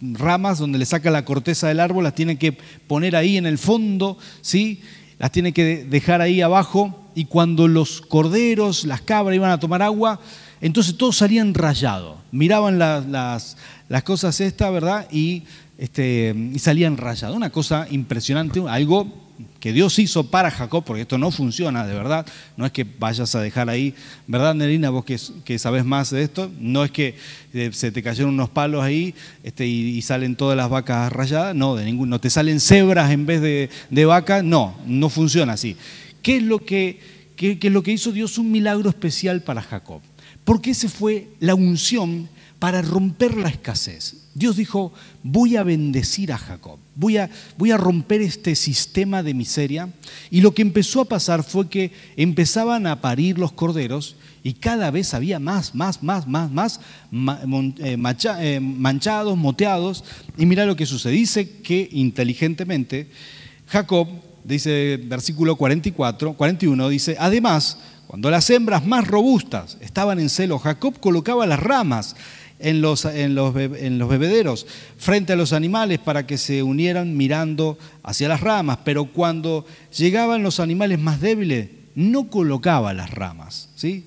ramas 0.01 0.59
donde 0.59 0.79
le 0.79 0.87
saca 0.87 1.11
la 1.11 1.25
corteza 1.25 1.69
del 1.69 1.81
árbol, 1.81 2.05
las 2.05 2.15
tiene 2.15 2.39
que 2.39 2.57
poner 2.87 3.15
ahí 3.15 3.37
en 3.37 3.47
el 3.47 3.59
fondo, 3.59 4.17
¿sí? 4.41 4.81
las 5.19 5.31
tiene 5.31 5.53
que 5.53 5.85
dejar 5.85 6.21
ahí 6.21 6.41
abajo 6.41 6.99
y 7.15 7.27
cuando 7.27 7.69
los 7.69 8.01
corderos, 8.01 8.85
las 8.85 9.03
cabras 9.03 9.37
iban 9.37 9.51
a 9.51 9.61
tomar 9.61 9.83
agua, 9.83 10.19
entonces 10.61 10.97
todos 10.97 11.17
salían 11.17 11.53
rayados, 11.53 12.17
miraban 12.31 12.79
las, 12.79 13.57
cosas 14.05 14.41
estas, 14.41 14.73
¿verdad? 14.73 15.07
Y, 15.11 15.43
este, 15.77 16.35
y 16.53 16.59
salían 16.61 16.97
rayados. 16.97 17.37
Una 17.37 17.51
cosa 17.51 17.87
impresionante, 17.91 18.63
algo 18.69 19.22
que 19.61 19.73
Dios 19.73 19.99
hizo 19.99 20.25
para 20.25 20.51
Jacob, 20.51 20.85
porque 20.85 21.03
esto 21.03 21.19
no 21.19 21.31
funciona 21.31 21.87
de 21.87 21.95
verdad, 21.95 22.27
no 22.57 22.67
es 22.67 22.73
que 22.73 22.85
vayas 22.85 23.35
a 23.35 23.41
dejar 23.41 23.71
ahí, 23.71 23.95
¿verdad, 24.27 24.55
Nerina? 24.55 24.91
Vos 24.91 25.05
que, 25.05 25.59
sabes 25.59 25.85
más 25.85 26.11
de 26.11 26.23
esto, 26.23 26.51
no 26.59 26.85
es 26.85 26.91
que 26.91 27.17
eh, 27.55 27.71
se 27.73 27.93
te 27.93 28.03
cayeron 28.03 28.35
unos 28.35 28.51
palos 28.51 28.83
ahí 28.83 29.15
este, 29.43 29.67
y, 29.67 30.01
salen 30.03 30.37
todas 30.37 30.57
las 30.57 30.69
vacas 30.69 31.13
rayadas, 31.13 31.55
no, 31.55 31.77
de 31.77 31.85
ningún, 31.85 32.11
no 32.11 32.21
te 32.21 32.31
salen 32.31 32.61
cebras 32.61 33.11
en 33.11 33.27
vez 33.27 33.41
de, 33.41 33.71
de 33.91 34.05
vacas, 34.05 34.43
no, 34.43 34.75
no 34.87 35.09
funciona 35.09 35.53
así. 35.53 35.77
¿Qué 36.23 36.37
es, 36.37 36.43
lo 36.43 36.59
que, 36.59 36.99
qué 37.37 37.59
es 37.61 37.73
lo 37.73 37.83
que 37.83 37.93
hizo 37.93 38.13
Dios? 38.13 38.39
Un 38.39 38.51
milagro 38.51 38.89
especial 38.89 39.43
para 39.43 39.63
Jacob, 39.63 40.01
porque 40.45 40.73
ese 40.73 40.89
fue 40.89 41.29
la 41.41 41.55
unción 41.55 42.29
para 42.63 42.81
romper 42.81 43.37
la 43.37 43.49
escasez. 43.49 44.15
Dios 44.35 44.57
dijo, 44.57 44.93
voy 45.25 45.57
a 45.57 45.65
bendecir 45.65 46.31
a 46.31 46.39
Jacob, 46.39 46.79
voy 46.95 47.17
a, 47.17 47.29
voy 47.59 47.73
a, 47.73 47.77
romper 47.77 48.21
este 48.21 48.55
sistema 48.55 49.25
de 49.25 49.35
miseria. 49.35 49.89
Y 50.31 50.43
lo 50.43 50.55
que 50.55 50.63
empezó 50.63 51.01
a 51.01 51.07
pasar 51.07 51.43
fue 51.43 51.69
que 51.69 51.91
empezaban 52.17 52.87
a 52.87 53.01
parir 53.01 53.37
los 53.37 53.51
corderos 53.51 54.15
y 54.45 54.53
cada 54.53 54.93
vez 54.93 55.13
había 55.13 55.41
más, 55.41 55.75
más, 55.75 56.05
más, 56.05 56.29
más, 56.29 56.53
más 56.53 56.79
eh, 57.11 57.99
eh, 58.39 58.61
manchados, 58.61 59.37
moteados. 59.37 60.05
Y 60.39 60.47
mira 60.47 60.65
lo 60.65 60.77
que 60.77 60.87
sucede. 60.87 61.15
Dice 61.15 61.59
que 61.63 61.89
inteligentemente 61.91 63.09
Jacob, 63.67 64.07
dice 64.45 65.01
versículo 65.03 65.57
44, 65.57 66.35
41, 66.35 66.89
dice, 66.91 67.17
además, 67.19 67.79
cuando 68.13 68.31
las 68.31 68.51
hembras 68.51 68.85
más 68.87 69.09
robustas 69.09 69.79
estaban 69.81 70.21
en 70.21 70.29
celo, 70.29 70.59
Jacob 70.59 71.01
colocaba 71.01 71.47
las 71.47 71.59
ramas 71.59 72.15
en 72.63 72.81
los, 72.81 73.05
en 73.05 73.35
los, 73.35 73.55
en 73.57 73.99
los 73.99 74.09
bebederos 74.09 74.67
frente 74.97 75.33
a 75.33 75.37
los 75.37 75.53
animales 75.53 75.99
para 75.99 76.27
que 76.27 76.39
se 76.39 76.63
unieran 76.63 77.17
mirando 77.17 77.79
hacia 78.03 78.29
las 78.29 78.41
ramas, 78.41 78.79
pero 78.85 79.07
cuando 79.07 79.67
llegaban 79.97 80.43
los 80.43 80.61
animales 80.61 80.99
más 80.99 81.21
débiles, 81.21 81.69
no 81.95 82.29
colocaba 82.29 82.95
las 82.95 83.11
ramas. 83.11 83.69
¿sí? 83.75 84.05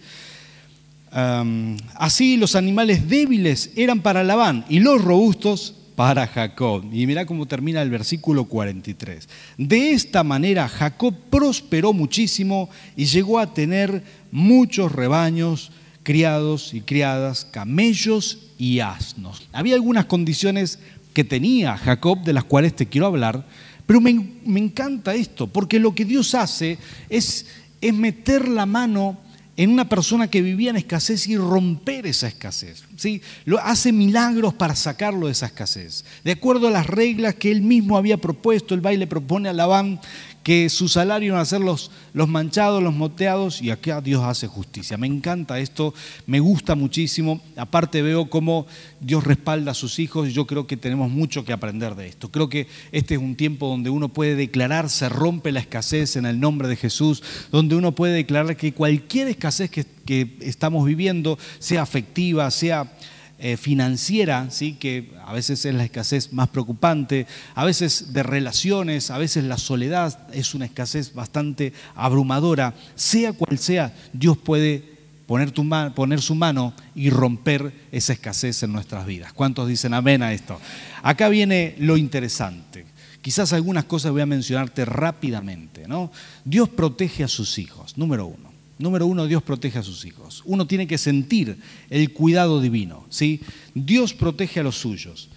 así 1.96 2.36
los 2.36 2.56
animales 2.56 3.08
débiles 3.08 3.72
eran 3.76 4.02
para 4.02 4.24
Labán 4.24 4.66
y 4.68 4.80
los 4.80 5.02
robustos 5.02 5.74
para 5.96 6.28
Jacob. 6.28 6.84
Y 6.92 7.08
mira 7.08 7.26
cómo 7.26 7.46
termina 7.46 7.82
el 7.82 7.90
versículo 7.90 8.46
43. 8.46 9.30
De 9.58 9.92
esta 9.92 10.24
manera 10.24 10.68
Jacob 10.68 11.16
prosperó 11.30 11.94
muchísimo 11.94 12.70
y 12.98 13.06
llegó 13.06 13.40
a 13.40 13.54
tener 13.54 14.04
muchos 14.32 14.92
rebaños 14.92 15.72
criados 16.04 16.74
y 16.74 16.82
criadas, 16.82 17.46
camellos 17.50 18.45
y 18.58 18.80
asnos. 18.80 19.48
Había 19.52 19.76
algunas 19.76 20.06
condiciones 20.06 20.80
que 21.14 21.24
tenía 21.24 21.78
Jacob 21.78 22.24
de 22.24 22.34
las 22.34 22.44
cuales 22.44 22.76
te 22.76 22.88
quiero 22.88 23.08
hablar, 23.08 23.46
pero 23.86 24.02
me, 24.02 24.12
encanta 24.60 25.14
esto, 25.14 25.48
porque 25.48 25.80
lo 25.80 25.94
que 25.94 26.06
Dios 26.06 26.34
hace 26.36 26.78
es, 27.10 27.46
es 27.82 27.94
meter 27.94 28.48
la 28.48 28.66
mano 28.66 29.18
en 29.58 29.70
una 29.70 29.88
persona 29.88 30.28
que 30.28 30.42
vivía 30.42 30.72
en 30.72 30.76
escasez 30.76 31.28
y 31.28 31.38
romper 31.38 32.06
esa 32.08 32.28
escasez. 32.28 32.84
¿sí? 32.98 33.22
Lo, 33.46 33.60
hace 33.60 33.92
milagros 33.94 34.54
para 34.54 34.76
sacarlo 34.76 35.28
de 35.28 35.32
esa 35.32 35.46
escasez. 35.46 36.04
De 36.24 36.34
acuerdo 36.34 36.68
a 36.68 36.72
las 36.72 36.88
reglas 36.88 37.36
que 37.36 37.52
él 37.52 37.62
mismo 37.62 37.98
había 37.98 38.18
propuesto, 38.18 38.74
el 38.76 38.82
baile 38.82 39.08
propone 39.08 39.48
a 39.48 39.54
Labán 39.54 40.02
que 40.46 40.70
su 40.70 40.88
salario 40.90 41.30
iban 41.30 41.40
a 41.40 41.46
ser 41.46 41.62
los, 41.62 41.90
los 42.14 42.28
manchados, 42.30 42.84
los 42.84 42.94
moteados, 42.94 43.64
y 43.64 43.72
acá 43.72 44.00
Dios 44.00 44.24
hace 44.24 44.46
justicia. 44.46 44.96
Me 44.96 45.08
encanta 45.08 45.58
esto, 45.58 45.96
me 46.28 46.40
gusta 46.40 46.76
muchísimo. 46.76 47.42
Aparte 47.56 48.04
veo 48.04 48.30
cómo 48.30 48.68
Dios 49.00 49.24
respalda 49.24 49.72
a 49.72 49.74
sus 49.74 49.98
hijos 49.98 50.30
y 50.30 50.34
yo 50.34 50.46
creo 50.46 50.68
que 50.68 50.78
tenemos 50.78 51.10
mucho 51.10 51.44
que 51.44 51.52
aprender 51.52 51.96
de 51.96 52.10
esto. 52.10 52.30
Creo 52.30 52.48
que 52.48 52.68
este 52.92 53.16
es 53.16 53.20
un 53.20 53.36
tiempo 53.36 53.68
donde 53.68 53.90
uno 53.90 54.10
puede 54.10 54.36
declarar, 54.36 54.92
se 54.92 55.10
rompe 55.10 55.52
la 55.52 55.62
escasez 55.62 56.16
en 56.16 56.28
el 56.28 56.40
nombre 56.40 56.68
de 56.68 56.76
Jesús, 56.76 57.24
donde 57.52 57.74
uno 57.74 57.94
puede 57.94 58.14
declarar 58.14 58.56
que 58.56 58.72
cualquier 58.72 59.30
escasez 59.30 59.72
que, 59.72 59.84
que 60.06 60.38
estamos 60.42 60.86
viviendo, 60.86 61.40
sea 61.58 61.82
afectiva, 61.82 62.52
sea 62.52 62.94
eh, 63.38 63.58
financiera, 63.58 64.48
¿sí? 64.50 64.74
que 64.74 65.12
a 65.26 65.34
veces 65.34 65.66
es 65.66 65.76
la 65.76 65.84
escasez 65.84 66.32
más 66.32 66.48
preocupante, 66.48 67.28
a 67.54 67.66
veces 67.66 68.14
de 68.14 68.24
relaciones, 68.24 69.12
a 69.12 69.18
veces 69.18 69.44
la 69.44 69.58
soledad 69.58 70.18
es 70.34 70.56
una 70.56 70.66
escasez 70.66 71.14
bastante 71.14 71.74
abrumadora. 71.96 72.74
Sea 72.96 73.34
cual 73.34 73.60
sea, 73.60 73.94
Dios 74.14 74.38
puede 74.38 74.96
poner, 75.26 76.22
su 76.22 76.36
mano 76.36 76.74
y 76.96 77.10
romper 77.10 77.74
esa 77.92 78.14
escasez 78.14 78.64
en 78.64 78.72
nuestras 78.72 79.06
vidas. 79.06 79.34
¿Cuántos 79.34 79.68
dicen 79.68 79.94
amén 79.94 80.24
a 80.24 80.34
esto? 80.34 80.60
Acá 81.04 81.30
viene 81.30 81.76
lo 81.80 81.98
interesante. 81.98 82.86
Quizás 83.22 83.54
algunas 83.54 83.86
cosas 83.86 84.12
voy 84.12 84.22
a 84.22 84.28
mencionarte 84.28 84.86
rápidamente. 84.86 85.88
¿no? 85.88 86.12
Dios 86.44 86.70
protege 86.70 87.24
a 87.24 87.28
sus 87.28 87.58
hijos, 87.58 87.98
número 87.98 88.28
uno. 88.28 88.55
Número 88.78 89.08
uno, 89.08 89.26
Dios 89.26 89.42
protege 89.42 89.80
a 89.80 89.84
sus 89.84 90.04
hijos. 90.06 90.42
Uno 90.46 90.68
tiene 90.68 90.88
que 90.88 90.98
sentir 90.98 91.58
el 91.90 92.12
cuidado 92.12 92.60
divino. 92.62 93.06
¿sí? 93.10 93.40
Dios 93.74 94.14
protege 94.14 94.60
a 94.60 94.64
los 94.64 94.78
suyos. 94.78 95.30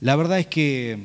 La 0.00 0.16
verdad 0.16 0.38
es 0.38 0.46
que, 0.46 0.98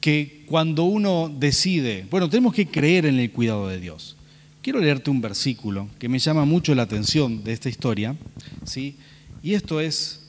que 0.00 0.44
cuando 0.46 0.84
uno 0.84 1.34
decide, 1.34 2.06
bueno, 2.10 2.28
tenemos 2.28 2.54
que 2.54 2.66
creer 2.66 3.06
en 3.06 3.18
el 3.18 3.30
cuidado 3.30 3.68
de 3.68 3.80
Dios. 3.80 4.16
Quiero 4.62 4.80
leerte 4.80 5.10
un 5.10 5.22
versículo 5.22 5.88
que 5.98 6.10
me 6.10 6.18
llama 6.18 6.44
mucho 6.44 6.74
la 6.74 6.82
atención 6.82 7.42
de 7.42 7.52
esta 7.52 7.70
historia. 7.70 8.16
¿sí? 8.64 8.96
Y 9.42 9.54
esto 9.54 9.80
es, 9.80 10.20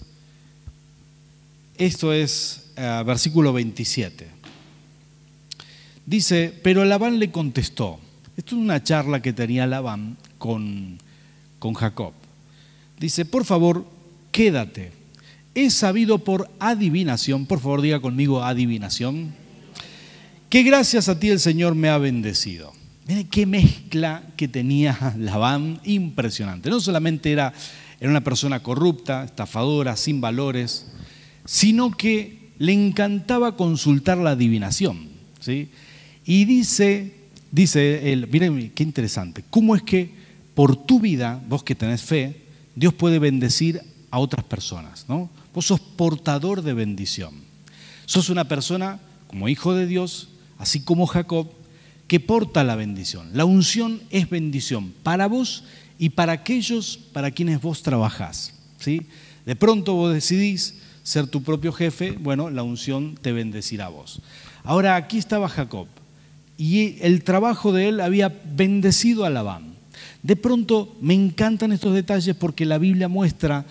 esto 1.77 2.13
es 2.13 2.71
eh, 2.77 3.03
versículo 3.05 3.51
27. 3.51 4.27
Dice, 6.05 6.53
pero 6.63 6.85
Labán 6.85 7.19
le 7.19 7.31
contestó, 7.31 7.99
esto 8.37 8.55
es 8.55 8.61
una 8.61 8.83
charla 8.83 9.21
que 9.21 9.33
tenía 9.33 9.67
Labán 9.67 10.17
con, 10.37 10.97
con 11.59 11.73
Jacob. 11.73 12.13
Dice, 12.99 13.25
por 13.25 13.45
favor, 13.45 13.85
quédate. 14.31 14.91
He 15.53 15.69
sabido 15.69 16.19
por 16.19 16.49
adivinación, 16.59 17.45
por 17.45 17.59
favor 17.59 17.81
diga 17.81 17.99
conmigo 17.99 18.43
adivinación, 18.43 19.33
que 20.49 20.63
gracias 20.63 21.09
a 21.09 21.19
ti 21.19 21.29
el 21.29 21.39
Señor 21.39 21.75
me 21.75 21.89
ha 21.89 21.97
bendecido. 21.97 22.73
Miren 23.07 23.27
qué 23.27 23.45
mezcla 23.45 24.23
que 24.37 24.47
tenía 24.47 25.15
Labán, 25.17 25.81
impresionante. 25.83 26.69
No 26.69 26.79
solamente 26.79 27.31
era, 27.31 27.53
era 27.99 28.09
una 28.09 28.23
persona 28.23 28.61
corrupta, 28.61 29.25
estafadora, 29.25 29.95
sin 29.97 30.21
valores, 30.21 30.87
sino 31.45 31.91
que 31.91 32.51
le 32.59 32.73
encantaba 32.73 33.57
consultar 33.57 34.17
la 34.17 34.31
adivinación. 34.31 35.09
¿sí? 35.39 35.69
Y 36.25 36.45
dice, 36.45 37.20
dice 37.51 38.11
él, 38.11 38.27
miren 38.31 38.71
qué 38.71 38.83
interesante, 38.83 39.43
¿cómo 39.49 39.75
es 39.75 39.83
que 39.83 40.13
por 40.55 40.75
tu 40.75 40.99
vida, 40.99 41.41
vos 41.47 41.63
que 41.63 41.75
tenés 41.75 42.01
fe, 42.01 42.41
Dios 42.75 42.93
puede 42.93 43.19
bendecir 43.19 43.81
a 44.09 44.19
otras 44.19 44.43
personas? 44.45 45.05
¿no? 45.07 45.29
Vos 45.53 45.67
sos 45.67 45.79
portador 45.79 46.61
de 46.61 46.73
bendición. 46.73 47.33
Sos 48.05 48.29
una 48.29 48.47
persona 48.47 48.99
como 49.27 49.49
hijo 49.49 49.73
de 49.73 49.87
Dios, 49.87 50.29
así 50.57 50.81
como 50.81 51.07
Jacob, 51.07 51.49
que 52.07 52.19
porta 52.19 52.63
la 52.63 52.75
bendición. 52.75 53.29
La 53.33 53.45
unción 53.45 54.01
es 54.09 54.29
bendición 54.29 54.93
para 55.03 55.27
vos 55.27 55.63
y 55.97 56.09
para 56.09 56.33
aquellos 56.33 56.97
para 57.13 57.31
quienes 57.31 57.61
vos 57.61 57.83
trabajás. 57.83 58.53
¿sí? 58.79 59.03
De 59.45 59.55
pronto 59.55 59.93
vos 59.93 60.13
decidís 60.13 60.75
ser 61.03 61.27
tu 61.27 61.41
propio 61.41 61.71
jefe, 61.71 62.11
bueno, 62.11 62.49
la 62.49 62.63
unción 62.63 63.15
te 63.21 63.31
bendecirá 63.31 63.85
a 63.85 63.89
vos. 63.89 64.21
Ahora 64.63 64.95
aquí 64.95 65.17
estaba 65.17 65.49
Jacob 65.49 65.87
y 66.61 66.97
el 67.01 67.23
trabajo 67.23 67.71
de 67.71 67.89
él 67.89 67.99
había 68.01 68.31
bendecido 68.55 69.25
a 69.25 69.31
Labán. 69.31 69.73
De 70.21 70.35
pronto 70.35 70.95
me 71.01 71.15
encantan 71.15 71.71
estos 71.71 71.95
detalles 71.95 72.35
porque 72.35 72.65
la 72.65 72.77
Biblia 72.77 73.07
muestra 73.07 73.65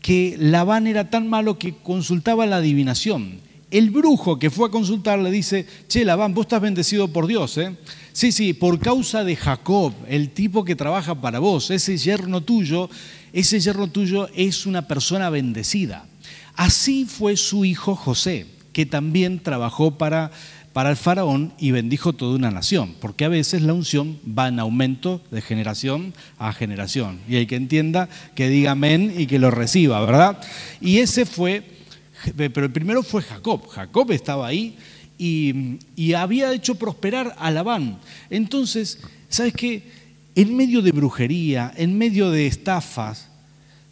que 0.00 0.36
Labán 0.38 0.88
era 0.88 1.10
tan 1.10 1.28
malo 1.28 1.58
que 1.58 1.74
consultaba 1.74 2.46
la 2.46 2.56
adivinación 2.56 3.44
el 3.74 3.90
brujo 3.90 4.38
que 4.38 4.50
fue 4.50 4.68
a 4.68 4.70
consultar 4.70 5.18
le 5.18 5.32
dice, 5.32 5.66
che, 5.88 6.04
Labán, 6.04 6.32
vos 6.32 6.44
estás 6.44 6.60
bendecido 6.60 7.08
por 7.08 7.26
Dios, 7.26 7.58
¿eh? 7.58 7.76
Sí, 8.12 8.30
sí, 8.30 8.52
por 8.52 8.78
causa 8.78 9.24
de 9.24 9.34
Jacob, 9.34 9.92
el 10.06 10.30
tipo 10.30 10.64
que 10.64 10.76
trabaja 10.76 11.20
para 11.20 11.40
vos, 11.40 11.72
ese 11.72 11.96
yerno 11.96 12.40
tuyo, 12.40 12.88
ese 13.32 13.58
yerno 13.58 13.88
tuyo 13.88 14.28
es 14.36 14.66
una 14.66 14.86
persona 14.86 15.28
bendecida. 15.28 16.06
Así 16.54 17.04
fue 17.04 17.36
su 17.36 17.64
hijo 17.64 17.96
José, 17.96 18.46
que 18.72 18.86
también 18.86 19.40
trabajó 19.40 19.98
para, 19.98 20.30
para 20.74 20.90
el 20.90 20.96
faraón 20.96 21.54
y 21.58 21.70
bendijo 21.70 22.12
toda 22.12 22.36
una 22.36 22.50
nación, 22.50 22.94
porque 23.00 23.24
a 23.24 23.30
veces 23.30 23.62
la 23.62 23.72
unción 23.72 24.18
va 24.26 24.48
en 24.48 24.60
aumento 24.60 25.22
de 25.30 25.40
generación 25.40 26.12
a 26.36 26.52
generación. 26.52 27.20
Y 27.26 27.36
hay 27.36 27.46
que 27.46 27.56
entienda, 27.56 28.10
que 28.34 28.50
diga 28.50 28.72
amén 28.72 29.14
y 29.16 29.26
que 29.26 29.38
lo 29.38 29.50
reciba, 29.50 30.04
¿verdad? 30.04 30.38
Y 30.82 30.98
ese 30.98 31.24
fue 31.24 31.74
pero 32.36 32.66
el 32.66 32.72
primero 32.72 33.02
fue 33.02 33.22
Jacob. 33.22 33.68
Jacob 33.68 34.10
estaba 34.12 34.46
ahí 34.46 34.76
y, 35.18 36.12
había 36.14 36.52
hecho 36.52 36.74
prosperar 36.76 37.34
a 37.38 37.50
Labán. 37.50 37.98
Entonces, 38.30 38.98
¿sabes 39.28 39.52
qué? 39.54 39.82
En 40.34 40.56
medio 40.56 40.82
de 40.82 40.92
brujería, 40.92 41.72
en 41.76 41.96
medio 41.96 42.30
de 42.30 42.46
estafas, 42.46 43.28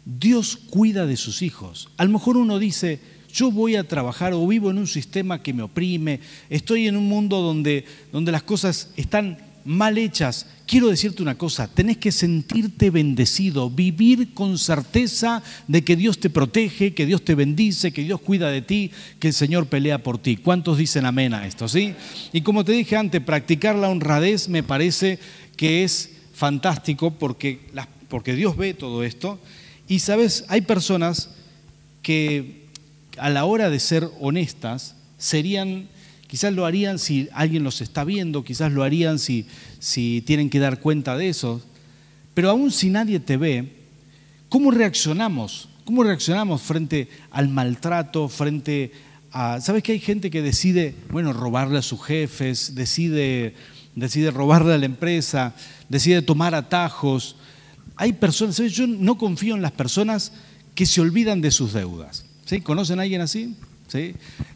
Dios 0.05 0.57
cuida 0.57 1.05
de 1.05 1.15
sus 1.15 1.41
hijos. 1.41 1.89
A 1.97 2.05
lo 2.05 2.11
mejor 2.11 2.37
uno 2.37 2.59
dice, 2.59 2.99
yo 3.33 3.51
voy 3.51 3.75
a 3.75 3.87
trabajar 3.87 4.33
o 4.33 4.47
vivo 4.47 4.69
en 4.69 4.77
un 4.77 4.87
sistema 4.87 5.41
que 5.41 5.53
me 5.53 5.63
oprime, 5.63 6.19
estoy 6.49 6.87
en 6.87 6.95
un 6.95 7.07
mundo 7.07 7.41
donde, 7.41 7.83
donde 8.11 8.31
las 8.31 8.43
cosas 8.43 8.91
están 8.95 9.39
mal 9.65 9.97
hechas, 9.97 10.45
quiero 10.67 10.87
decirte 10.87 11.23
una 11.23 11.37
cosa, 11.37 11.67
tenés 11.67 11.97
que 11.97 12.11
sentirte 12.11 12.89
bendecido, 12.89 13.69
vivir 13.69 14.33
con 14.33 14.57
certeza 14.57 15.41
de 15.67 15.83
que 15.83 15.95
Dios 15.95 16.19
te 16.19 16.29
protege, 16.29 16.93
que 16.93 17.05
Dios 17.05 17.23
te 17.23 17.33
bendice, 17.33 17.91
que 17.91 18.03
Dios 18.03 18.21
cuida 18.21 18.49
de 18.49 18.61
ti, 18.61 18.91
que 19.19 19.29
el 19.29 19.33
Señor 19.33 19.67
pelea 19.67 20.03
por 20.03 20.17
ti. 20.17 20.37
¿Cuántos 20.37 20.77
dicen 20.77 21.05
amén 21.05 21.33
a 21.33 21.47
esto? 21.47 21.67
¿sí? 21.67 21.95
Y 22.33 22.41
como 22.41 22.63
te 22.63 22.73
dije 22.73 22.97
antes, 22.97 23.21
practicar 23.21 23.75
la 23.75 23.89
honradez 23.89 24.47
me 24.47 24.63
parece 24.63 25.17
que 25.55 25.83
es 25.83 26.11
fantástico 26.33 27.11
porque, 27.11 27.59
porque 28.09 28.35
Dios 28.35 28.57
ve 28.57 28.73
todo 28.73 29.03
esto. 29.03 29.39
Y 29.87 29.99
sabes, 29.99 30.45
hay 30.49 30.61
personas 30.61 31.29
que 32.01 32.62
a 33.17 33.29
la 33.29 33.45
hora 33.45 33.69
de 33.69 33.79
ser 33.79 34.09
honestas 34.19 34.95
serían 35.17 35.87
Quizás 36.33 36.51
lo 36.51 36.65
harían 36.65 36.97
si 36.97 37.29
alguien 37.31 37.63
los 37.63 37.79
está 37.79 38.03
viendo, 38.03 38.43
quizás 38.43 38.71
lo 38.71 38.81
harían 38.81 39.19
si, 39.19 39.45
tienen 40.25 40.49
que 40.49 40.57
dar 40.57 40.79
cuenta 40.79 41.15
de 41.15 41.29
eso. 41.29 41.61
Pero 42.33 42.49
aún 42.49 42.71
si 42.71 42.89
nadie 42.89 43.19
te 43.19 43.37
ve, 43.37 43.71
¿cómo 44.49 44.71
reaccionamos? 44.71 45.69
¿Cómo 45.85 46.03
reaccionamos 46.03 46.63
frente 46.63 47.07
al 47.29 47.49
maltrato, 47.49 48.29
frente 48.29 48.91
a... 49.31 49.61
¿Sabes 49.61 49.83
que 49.83 49.91
hay 49.91 49.99
gente 49.99 50.31
que 50.31 50.41
decide, 50.41 50.95
bueno, 51.11 51.33
robarle 51.33 51.77
a 51.77 51.83
sus 51.83 52.03
jefes, 52.03 52.73
decide, 52.73 53.53
decide 53.93 54.31
robarle 54.31 54.73
a 54.73 54.79
la 54.79 54.87
empresa, 54.87 55.53
decide 55.87 56.23
tomar 56.23 56.55
atajos? 56.55 57.35
Hay 57.95 58.13
personas, 58.13 58.55
¿sabes? 58.55 58.73
Yo 58.73 58.87
no 58.87 59.19
confío 59.19 59.53
en 59.53 59.61
las 59.61 59.73
personas 59.73 60.31
que 60.73 60.87
se 60.87 60.99
olvidan 60.99 61.41
de 61.41 61.51
sus 61.51 61.73
deudas. 61.73 62.25
¿Sí? 62.45 62.61
¿Conocen 62.61 62.99
a 62.99 63.03
alguien 63.03 63.21
así? 63.21 63.55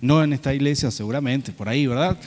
No 0.01 0.23
en 0.23 0.33
esta 0.33 0.53
iglesia 0.53 0.91
seguramente, 0.91 1.51
por 1.51 1.69
ahí, 1.69 1.87
¿verdad? 1.87 2.17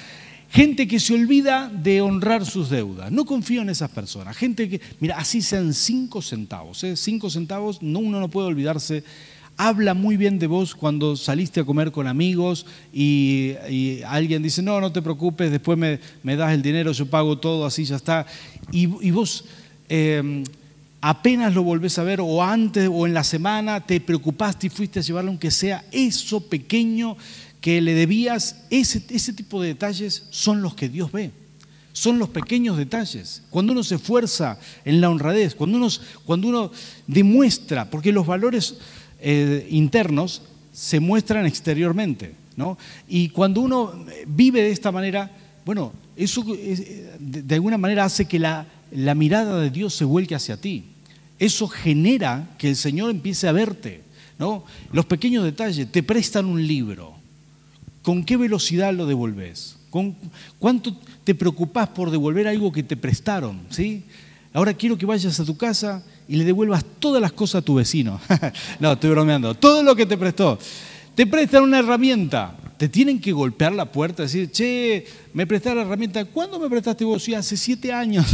Gente 0.50 0.88
que 0.88 0.98
se 0.98 1.14
olvida 1.14 1.68
de 1.68 2.00
honrar 2.00 2.44
sus 2.44 2.70
deudas. 2.70 3.12
No 3.12 3.24
confío 3.24 3.62
en 3.62 3.70
esas 3.70 3.90
personas. 3.90 4.36
Gente 4.36 4.68
que, 4.68 4.80
mira, 4.98 5.16
así 5.16 5.42
sean 5.42 5.72
cinco 5.74 6.22
centavos. 6.22 6.82
¿eh? 6.82 6.96
Cinco 6.96 7.30
centavos, 7.30 7.82
no, 7.82 8.00
uno 8.00 8.18
no 8.18 8.28
puede 8.28 8.48
olvidarse. 8.48 9.04
Habla 9.56 9.94
muy 9.94 10.16
bien 10.16 10.38
de 10.38 10.46
vos 10.46 10.74
cuando 10.74 11.16
saliste 11.16 11.60
a 11.60 11.64
comer 11.64 11.92
con 11.92 12.06
amigos 12.06 12.66
y, 12.92 13.54
alguien 14.06 14.42
dice, 14.42 14.62
no, 14.62 14.80
no 14.80 14.90
te 14.90 15.02
preocupes, 15.02 15.50
después 15.50 15.78
me, 15.78 16.36
das 16.36 16.52
el 16.52 16.62
dinero, 16.62 16.92
yo 16.92 17.06
pago 17.06 17.38
todo, 17.38 17.66
así 17.66 17.84
ya 17.84 17.96
está. 17.96 18.26
Y, 18.72 18.86
vos 18.86 19.44
eh, 19.88 20.42
apenas 21.00 21.54
lo 21.54 21.62
volvés 21.62 21.98
a 21.98 22.02
ver 22.02 22.20
o 22.20 22.42
antes 22.42 22.88
o 22.92 23.06
en 23.06 23.14
la 23.14 23.24
semana 23.24 23.84
te 23.84 24.00
preocupaste 24.00 24.66
y 24.66 24.70
fuiste 24.70 24.98
a 24.98 25.02
llevarle 25.02 25.30
aunque 25.30 25.50
sea 25.50 25.84
eso 25.90 26.40
pequeño 26.40 27.16
que 27.60 27.80
le 27.80 27.94
debías, 27.94 28.64
ese, 28.70 29.02
ese 29.10 29.32
tipo 29.32 29.60
de 29.60 29.68
detalles 29.68 30.24
son 30.30 30.62
los 30.62 30.74
que 30.74 30.88
Dios 30.88 31.12
ve. 31.12 31.30
Son 31.92 32.18
los 32.18 32.30
pequeños 32.30 32.76
detalles. 32.76 33.42
Cuando 33.50 33.72
uno 33.72 33.82
se 33.82 33.96
esfuerza 33.96 34.58
en 34.84 35.00
la 35.00 35.10
honradez, 35.10 35.54
cuando 35.54 35.76
uno, 35.76 35.88
cuando 36.24 36.48
uno 36.48 36.70
demuestra, 37.06 37.90
porque 37.90 38.12
los 38.12 38.26
valores 38.26 38.76
eh, 39.20 39.66
internos 39.70 40.42
se 40.72 41.00
muestran 41.00 41.46
exteriormente, 41.46 42.34
¿no? 42.56 42.78
Y 43.08 43.28
cuando 43.30 43.60
uno 43.60 44.06
vive 44.26 44.62
de 44.62 44.70
esta 44.70 44.92
manera, 44.92 45.30
bueno, 45.66 45.92
eso 46.16 46.44
eh, 46.56 47.16
de 47.18 47.54
alguna 47.56 47.76
manera 47.76 48.04
hace 48.04 48.24
que 48.24 48.38
la, 48.38 48.66
la 48.92 49.14
mirada 49.14 49.60
de 49.60 49.70
Dios 49.70 49.94
se 49.94 50.04
vuelque 50.04 50.34
hacia 50.34 50.60
ti. 50.60 50.84
Eso 51.38 51.68
genera 51.68 52.50
que 52.58 52.68
el 52.68 52.76
Señor 52.76 53.10
empiece 53.10 53.48
a 53.48 53.52
verte. 53.52 54.02
¿no? 54.38 54.64
Los 54.92 55.06
pequeños 55.06 55.44
detalles, 55.44 55.90
te 55.90 56.02
prestan 56.02 56.46
un 56.46 56.66
libro. 56.66 57.14
¿Con 58.02 58.24
qué 58.24 58.36
velocidad 58.36 58.94
lo 58.94 59.06
devolves? 59.06 59.76
¿Con 59.90 60.16
¿Cuánto 60.58 60.96
te 61.24 61.34
preocupas 61.34 61.88
por 61.88 62.10
devolver 62.10 62.48
algo 62.48 62.72
que 62.72 62.82
te 62.82 62.96
prestaron? 62.96 63.60
¿sí? 63.70 64.04
Ahora 64.52 64.74
quiero 64.74 64.96
que 64.96 65.06
vayas 65.06 65.38
a 65.38 65.44
tu 65.44 65.56
casa 65.56 66.02
y 66.26 66.36
le 66.36 66.44
devuelvas 66.44 66.84
todas 66.98 67.20
las 67.20 67.32
cosas 67.32 67.56
a 67.56 67.64
tu 67.64 67.74
vecino. 67.74 68.20
no, 68.80 68.92
estoy 68.92 69.10
bromeando. 69.10 69.54
Todo 69.54 69.82
lo 69.82 69.94
que 69.94 70.06
te 70.06 70.16
prestó. 70.16 70.58
Te 71.20 71.26
prestan 71.26 71.64
una 71.64 71.80
herramienta. 71.80 72.56
Te 72.78 72.88
tienen 72.88 73.20
que 73.20 73.30
golpear 73.30 73.74
la 73.74 73.92
puerta 73.92 74.22
y 74.22 74.24
decir, 74.24 74.50
che, 74.50 75.04
me 75.34 75.46
prestaste 75.46 75.76
la 75.76 75.82
herramienta. 75.82 76.24
¿Cuándo 76.24 76.58
me 76.58 76.70
prestaste 76.70 77.04
vos? 77.04 77.22
Sí, 77.22 77.34
hace 77.34 77.58
siete 77.58 77.92
años. 77.92 78.24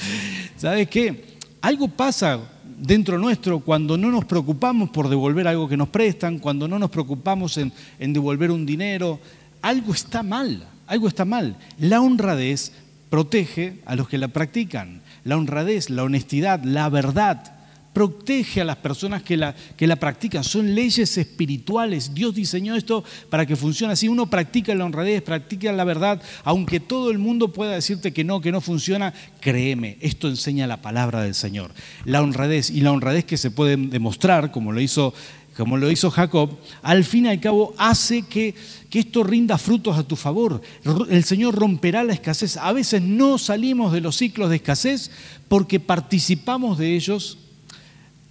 ¿Sabes 0.56 0.88
qué? 0.88 1.36
Algo 1.60 1.86
pasa 1.86 2.40
dentro 2.76 3.18
nuestro 3.18 3.60
cuando 3.60 3.96
no 3.96 4.10
nos 4.10 4.24
preocupamos 4.24 4.90
por 4.90 5.08
devolver 5.08 5.46
algo 5.46 5.68
que 5.68 5.76
nos 5.76 5.90
prestan, 5.90 6.40
cuando 6.40 6.66
no 6.66 6.76
nos 6.76 6.90
preocupamos 6.90 7.56
en, 7.56 7.72
en 8.00 8.12
devolver 8.12 8.50
un 8.50 8.66
dinero. 8.66 9.20
Algo 9.62 9.92
está 9.92 10.24
mal, 10.24 10.66
algo 10.88 11.06
está 11.06 11.24
mal. 11.24 11.56
La 11.78 12.00
honradez 12.00 12.72
protege 13.10 13.78
a 13.86 13.94
los 13.94 14.08
que 14.08 14.18
la 14.18 14.26
practican. 14.26 15.02
La 15.22 15.36
honradez, 15.36 15.88
la 15.88 16.02
honestidad, 16.02 16.64
la 16.64 16.88
verdad 16.88 17.54
protege 17.94 18.60
a 18.60 18.64
las 18.64 18.76
personas 18.76 19.22
que 19.22 19.38
la, 19.38 19.54
que 19.76 19.86
la 19.86 19.96
practican. 19.96 20.44
Son 20.44 20.74
leyes 20.74 21.16
espirituales. 21.16 22.12
Dios 22.12 22.34
diseñó 22.34 22.74
esto 22.74 23.04
para 23.30 23.46
que 23.46 23.56
funcione 23.56 23.94
así. 23.94 24.08
Uno 24.08 24.28
practica 24.28 24.74
la 24.74 24.84
honradez, 24.84 25.22
practica 25.22 25.72
la 25.72 25.84
verdad, 25.84 26.20
aunque 26.42 26.80
todo 26.80 27.10
el 27.10 27.18
mundo 27.18 27.52
pueda 27.52 27.72
decirte 27.72 28.12
que 28.12 28.24
no, 28.24 28.40
que 28.40 28.52
no 28.52 28.60
funciona, 28.60 29.14
créeme, 29.40 29.96
esto 30.00 30.28
enseña 30.28 30.66
la 30.66 30.82
palabra 30.82 31.22
del 31.22 31.34
Señor. 31.34 31.70
La 32.04 32.20
honradez 32.20 32.68
y 32.68 32.80
la 32.80 32.92
honradez 32.92 33.24
que 33.24 33.36
se 33.38 33.50
puede 33.50 33.76
demostrar, 33.76 34.50
como 34.50 34.72
lo 34.72 34.80
hizo 34.80 35.14
como 35.56 35.76
lo 35.76 35.88
hizo 35.88 36.10
Jacob, 36.10 36.50
al 36.82 37.04
fin 37.04 37.26
y 37.26 37.28
al 37.28 37.38
cabo 37.38 37.74
hace 37.78 38.22
que, 38.22 38.56
que, 38.90 38.98
esto 38.98 39.22
rinda 39.22 39.56
frutos 39.56 39.96
a 39.96 40.02
tu 40.02 40.16
favor. 40.16 40.60
El 41.08 41.22
Señor 41.22 41.54
romperá 41.54 42.02
la 42.02 42.12
escasez. 42.12 42.56
A 42.56 42.72
veces 42.72 43.00
no 43.02 43.38
salimos 43.38 43.92
de 43.92 44.00
los 44.00 44.16
ciclos 44.16 44.50
de 44.50 44.56
escasez 44.56 45.12
porque 45.46 45.78
participamos 45.78 46.76
de 46.76 46.96
ellos 46.96 47.38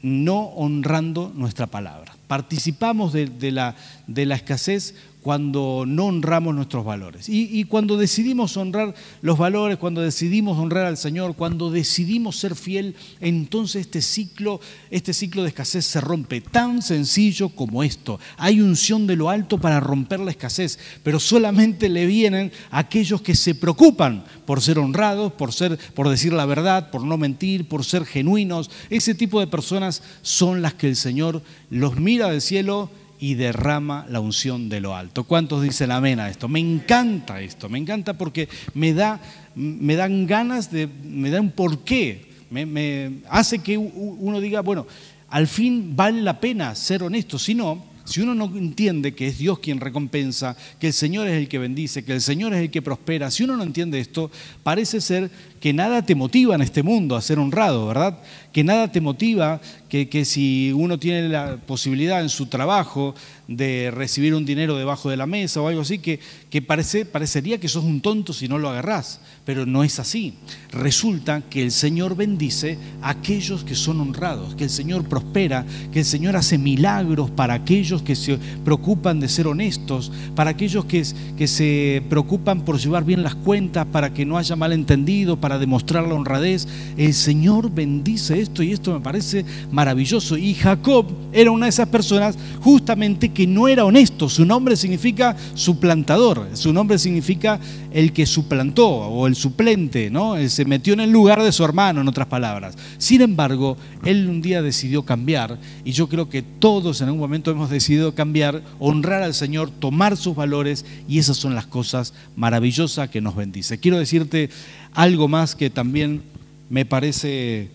no 0.03 0.41
honrando 0.49 1.31
nuestra 1.33 1.65
palabra. 1.65 2.13
Participamos 2.27 3.13
de, 3.13 3.51
la, 3.51 3.75
de 4.05 4.25
la 4.25 4.35
escasez 4.35 4.95
cuando 5.23 5.85
no 5.87 6.07
honramos 6.07 6.53
nuestros 6.53 6.83
valores. 6.83 7.29
Y, 7.29 7.63
cuando 7.63 7.95
decidimos 7.95 8.57
honrar 8.57 8.93
los 9.21 9.37
valores, 9.37 9.77
cuando 9.77 10.01
decidimos 10.01 10.57
honrar 10.57 10.85
al 10.85 10.97
Señor, 10.97 11.35
cuando 11.35 11.71
decidimos 11.71 12.37
ser 12.37 12.55
fiel, 12.55 12.95
entonces 13.21 13.81
este 13.81 14.01
ciclo, 14.01 14.59
este 14.91 15.13
ciclo 15.13 15.41
de 15.41 15.47
escasez 15.47 15.85
se 15.85 16.01
rompe. 16.01 16.41
Tan 16.41 16.81
sencillo 16.81 17.49
como 17.49 17.83
esto. 17.83 18.19
Hay 18.37 18.59
unción 18.59 19.07
de 19.07 19.15
lo 19.15 19.29
alto 19.29 19.57
para 19.57 19.79
romper 19.79 20.19
la 20.19 20.31
escasez, 20.31 20.77
pero 21.03 21.21
solamente 21.21 21.87
le 21.87 22.05
vienen 22.05 22.51
a 22.69 22.79
aquellos 22.79 23.21
que 23.21 23.35
se 23.35 23.55
preocupan 23.55 24.25
por 24.45 24.61
ser 24.61 24.77
honrados, 24.77 25.31
por, 25.31 25.53
ser, 25.53 25.79
por 25.93 26.09
decir 26.09 26.33
la 26.33 26.45
verdad, 26.45 26.91
por 26.91 27.05
no 27.05 27.17
mentir, 27.17 27.69
por 27.69 27.85
ser 27.85 28.05
genuinos. 28.05 28.69
Ese 28.89 29.15
tipo 29.15 29.39
de 29.39 29.47
personas 29.47 30.03
son 30.21 30.61
las 30.61 30.73
que 30.73 30.89
el 30.89 30.97
Señor 30.97 31.41
los 31.69 31.95
mira 31.95 32.27
del 32.29 32.41
cielo 32.41 32.89
y 33.23 33.35
derrama 33.35 34.05
la 34.09 34.19
unción 34.19 34.67
de 34.67 34.81
lo 34.81 34.97
alto. 34.97 35.23
¿Cuántos 35.23 35.63
dicen 35.63 35.91
amén 35.91 36.19
a 36.19 36.29
esto? 36.29 36.49
Me 36.49 36.59
encanta 36.59 37.39
esto, 37.39 37.69
me 37.69 37.77
encanta 37.77 38.17
porque 38.17 38.49
me, 38.73 38.93
da, 38.93 39.21
me 39.55 39.95
dan 39.95 40.27
ganas 40.27 40.69
de, 40.69 40.89
me 41.05 41.29
da 41.29 41.39
un 41.39 41.51
porqué, 41.51 42.25
me, 42.49 42.65
me 42.65 43.21
hace 43.29 43.59
que 43.59 43.77
uno 43.77 44.41
diga, 44.41 44.59
bueno, 44.59 44.85
al 45.29 45.47
fin 45.47 45.95
vale 45.95 46.21
la 46.21 46.37
pena 46.41 46.75
ser 46.75 47.01
honesto, 47.01 47.39
si 47.39 47.55
no, 47.55 47.85
si 48.05 48.19
uno 48.19 48.35
no 48.35 48.45
entiende 48.57 49.15
que 49.15 49.27
es 49.27 49.37
Dios 49.37 49.59
quien 49.59 49.79
recompensa, 49.79 50.57
que 50.77 50.87
el 50.87 50.93
Señor 50.93 51.27
es 51.27 51.37
el 51.37 51.47
que 51.47 51.57
bendice, 51.59 52.03
que 52.03 52.11
el 52.11 52.21
Señor 52.21 52.53
es 52.53 52.59
el 52.59 52.71
que 52.71 52.81
prospera, 52.81 53.31
si 53.31 53.43
uno 53.43 53.55
no 53.55 53.63
entiende 53.63 53.99
esto, 53.99 54.29
parece 54.63 54.99
ser 54.99 55.31
que 55.61 55.71
nada 55.71 56.01
te 56.05 56.13
motiva 56.13 56.55
en 56.55 56.61
este 56.61 56.83
mundo 56.83 57.15
a 57.15 57.21
ser 57.21 57.39
honrado, 57.39 57.87
¿verdad? 57.87 58.19
Que 58.53 58.63
nada 58.63 58.91
te 58.91 59.01
motiva, 59.01 59.59
que, 59.89 60.09
que 60.09 60.25
si 60.25 60.71
uno 60.71 60.97
tiene 60.99 61.27
la 61.27 61.57
posibilidad 61.57 62.21
en 62.21 62.29
su 62.29 62.45
trabajo 62.45 63.15
de 63.47 63.91
recibir 63.91 64.33
un 64.35 64.45
dinero 64.45 64.77
debajo 64.77 65.09
de 65.09 65.17
la 65.17 65.25
mesa 65.25 65.61
o 65.61 65.67
algo 65.67 65.81
así, 65.81 65.99
que, 65.99 66.19
que 66.49 66.61
parece, 66.61 67.05
parecería 67.05 67.59
que 67.59 67.67
sos 67.67 67.83
un 67.83 67.99
tonto 67.99 68.31
si 68.31 68.47
no 68.47 68.57
lo 68.57 68.69
agarrás, 68.69 69.19
pero 69.45 69.65
no 69.65 69.83
es 69.83 69.99
así. 69.99 70.35
Resulta 70.71 71.41
que 71.49 71.61
el 71.61 71.71
Señor 71.71 72.15
bendice 72.15 72.77
a 73.01 73.09
aquellos 73.09 73.63
que 73.63 73.75
son 73.75 73.99
honrados, 73.99 74.55
que 74.55 74.63
el 74.65 74.69
Señor 74.69 75.03
prospera, 75.07 75.65
que 75.91 75.99
el 75.99 76.05
Señor 76.05 76.35
hace 76.35 76.57
milagros 76.57 77.31
para 77.31 77.55
aquellos 77.55 78.01
que 78.01 78.15
se 78.15 78.37
preocupan 78.63 79.19
de 79.19 79.29
ser 79.29 79.47
honestos, 79.47 80.11
para 80.35 80.51
aquellos 80.51 80.85
que, 80.85 81.03
que 81.37 81.47
se 81.47 82.03
preocupan 82.09 82.63
por 82.65 82.79
llevar 82.79 83.03
bien 83.03 83.23
las 83.23 83.35
cuentas, 83.35 83.85
para 83.91 84.13
que 84.13 84.25
no 84.25 84.37
haya 84.37 84.55
malentendido, 84.55 85.39
para 85.39 85.59
demostrar 85.59 86.07
la 86.07 86.13
honradez. 86.13 86.67
El 86.97 87.13
Señor 87.13 87.71
bendice 87.71 88.42
esto 88.43 88.63
y 88.63 88.71
esto 88.71 88.93
me 88.93 88.99
parece 88.99 89.43
maravilloso. 89.71 90.37
Y 90.37 90.53
Jacob 90.53 91.07
era 91.31 91.51
una 91.51 91.65
de 91.65 91.71
esas 91.71 91.87
personas 91.87 92.37
justamente 92.61 93.29
que 93.29 93.47
no 93.47 93.67
era 93.67 93.85
honesto. 93.85 94.29
Su 94.29 94.45
nombre 94.45 94.75
significa 94.75 95.35
suplantador, 95.53 96.47
su 96.53 96.71
nombre 96.71 96.97
significa 96.99 97.59
el 97.91 98.13
que 98.13 98.25
suplantó 98.25 98.87
o 98.87 99.27
el 99.27 99.35
suplente, 99.35 100.09
¿no? 100.09 100.35
se 100.49 100.65
metió 100.65 100.93
en 100.93 100.99
el 101.01 101.11
lugar 101.11 101.41
de 101.41 101.51
su 101.51 101.63
hermano, 101.63 102.01
en 102.01 102.07
otras 102.07 102.27
palabras. 102.27 102.75
Sin 102.97 103.21
embargo, 103.21 103.77
él 104.05 104.27
un 104.29 104.41
día 104.41 104.61
decidió 104.61 105.03
cambiar 105.03 105.59
y 105.83 105.91
yo 105.91 106.07
creo 106.07 106.29
que 106.29 106.41
todos 106.41 107.01
en 107.01 107.07
algún 107.07 107.21
momento 107.21 107.51
hemos 107.51 107.69
decidido 107.69 108.15
cambiar, 108.15 108.61
honrar 108.79 109.23
al 109.23 109.33
Señor, 109.33 109.69
tomar 109.71 110.17
sus 110.17 110.35
valores 110.35 110.85
y 111.07 111.19
esas 111.19 111.37
son 111.37 111.55
las 111.55 111.65
cosas 111.65 112.13
maravillosas 112.35 113.09
que 113.09 113.21
nos 113.21 113.35
bendice. 113.35 113.79
Quiero 113.79 113.97
decirte 113.97 114.49
algo 114.93 115.27
más 115.27 115.55
que 115.55 115.69
también 115.69 116.21
me 116.69 116.85
parece, 116.85 117.69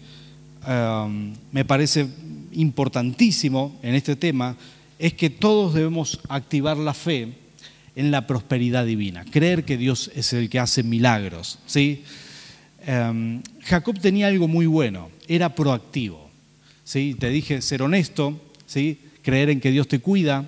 um, 0.68 1.34
me 1.50 1.64
parece 1.64 2.06
importantísimo 2.52 3.78
en 3.82 3.94
este 3.94 4.16
tema, 4.16 4.56
es 4.98 5.14
que 5.14 5.30
todos 5.30 5.74
debemos 5.74 6.20
activar 6.28 6.76
la 6.76 6.94
fe 6.94 7.32
en 7.96 8.10
la 8.10 8.26
prosperidad 8.26 8.84
divina, 8.86 9.24
creer 9.24 9.64
que 9.64 9.76
Dios 9.76 10.10
es 10.14 10.32
el 10.32 10.48
que 10.48 10.58
hace 10.58 10.82
milagros. 10.82 11.58
¿sí? 11.66 12.04
Um, 12.86 13.42
Jacob 13.62 13.98
tenía 13.98 14.28
algo 14.28 14.46
muy 14.46 14.66
bueno, 14.66 15.10
era 15.26 15.54
proactivo. 15.54 16.30
¿sí? 16.84 17.16
Te 17.18 17.30
dije 17.30 17.60
ser 17.62 17.82
honesto, 17.82 18.40
¿sí? 18.66 19.00
creer 19.22 19.50
en 19.50 19.60
que 19.60 19.70
Dios 19.70 19.88
te 19.88 19.98
cuida. 19.98 20.46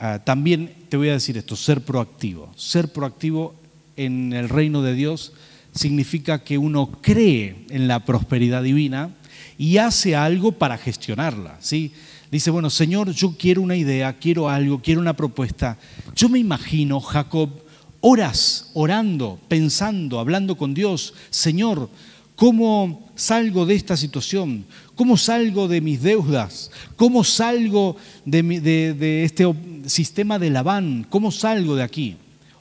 Uh, 0.00 0.18
también 0.24 0.72
te 0.88 0.96
voy 0.96 1.10
a 1.10 1.14
decir 1.14 1.36
esto, 1.36 1.56
ser 1.56 1.82
proactivo. 1.82 2.52
Ser 2.56 2.88
proactivo 2.88 3.54
en 3.96 4.32
el 4.32 4.48
reino 4.48 4.82
de 4.82 4.94
Dios 4.94 5.32
significa 5.74 6.44
que 6.44 6.58
uno 6.58 6.90
cree 7.00 7.66
en 7.70 7.88
la 7.88 8.04
prosperidad 8.04 8.62
divina 8.62 9.14
y 9.58 9.78
hace 9.78 10.14
algo 10.14 10.52
para 10.52 10.78
gestionarla. 10.78 11.56
¿sí? 11.60 11.92
Dice, 12.30 12.50
bueno, 12.50 12.70
Señor, 12.70 13.10
yo 13.12 13.34
quiero 13.38 13.62
una 13.62 13.76
idea, 13.76 14.12
quiero 14.14 14.48
algo, 14.48 14.80
quiero 14.80 15.00
una 15.00 15.16
propuesta. 15.16 15.78
Yo 16.14 16.28
me 16.28 16.38
imagino, 16.38 17.00
Jacob, 17.00 17.50
horas 18.00 18.70
orando, 18.74 19.38
pensando, 19.48 20.18
hablando 20.18 20.56
con 20.56 20.74
Dios, 20.74 21.14
Señor, 21.30 21.88
¿cómo 22.36 23.10
salgo 23.14 23.66
de 23.66 23.74
esta 23.74 23.96
situación? 23.96 24.64
¿Cómo 24.94 25.16
salgo 25.16 25.68
de 25.68 25.80
mis 25.80 26.02
deudas? 26.02 26.70
¿Cómo 26.96 27.24
salgo 27.24 27.96
de, 28.24 28.42
de 28.42 29.24
este 29.24 29.44
sistema 29.86 30.38
de 30.38 30.50
Labán? 30.50 31.06
¿Cómo 31.08 31.30
salgo 31.30 31.76
de 31.76 31.82
aquí? 31.82 32.16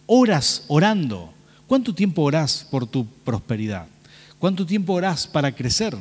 Horas 0.06 0.65
orando. 0.67 1.34
¿Cuánto 1.71 1.95
tiempo 1.95 2.23
orás 2.23 2.67
por 2.69 2.86
tu 2.86 3.05
prosperidad? 3.05 3.88
¿Cuánto 4.39 4.65
tiempo 4.65 4.91
orás 4.91 5.25
para 5.25 5.55
crecer? 5.55 5.95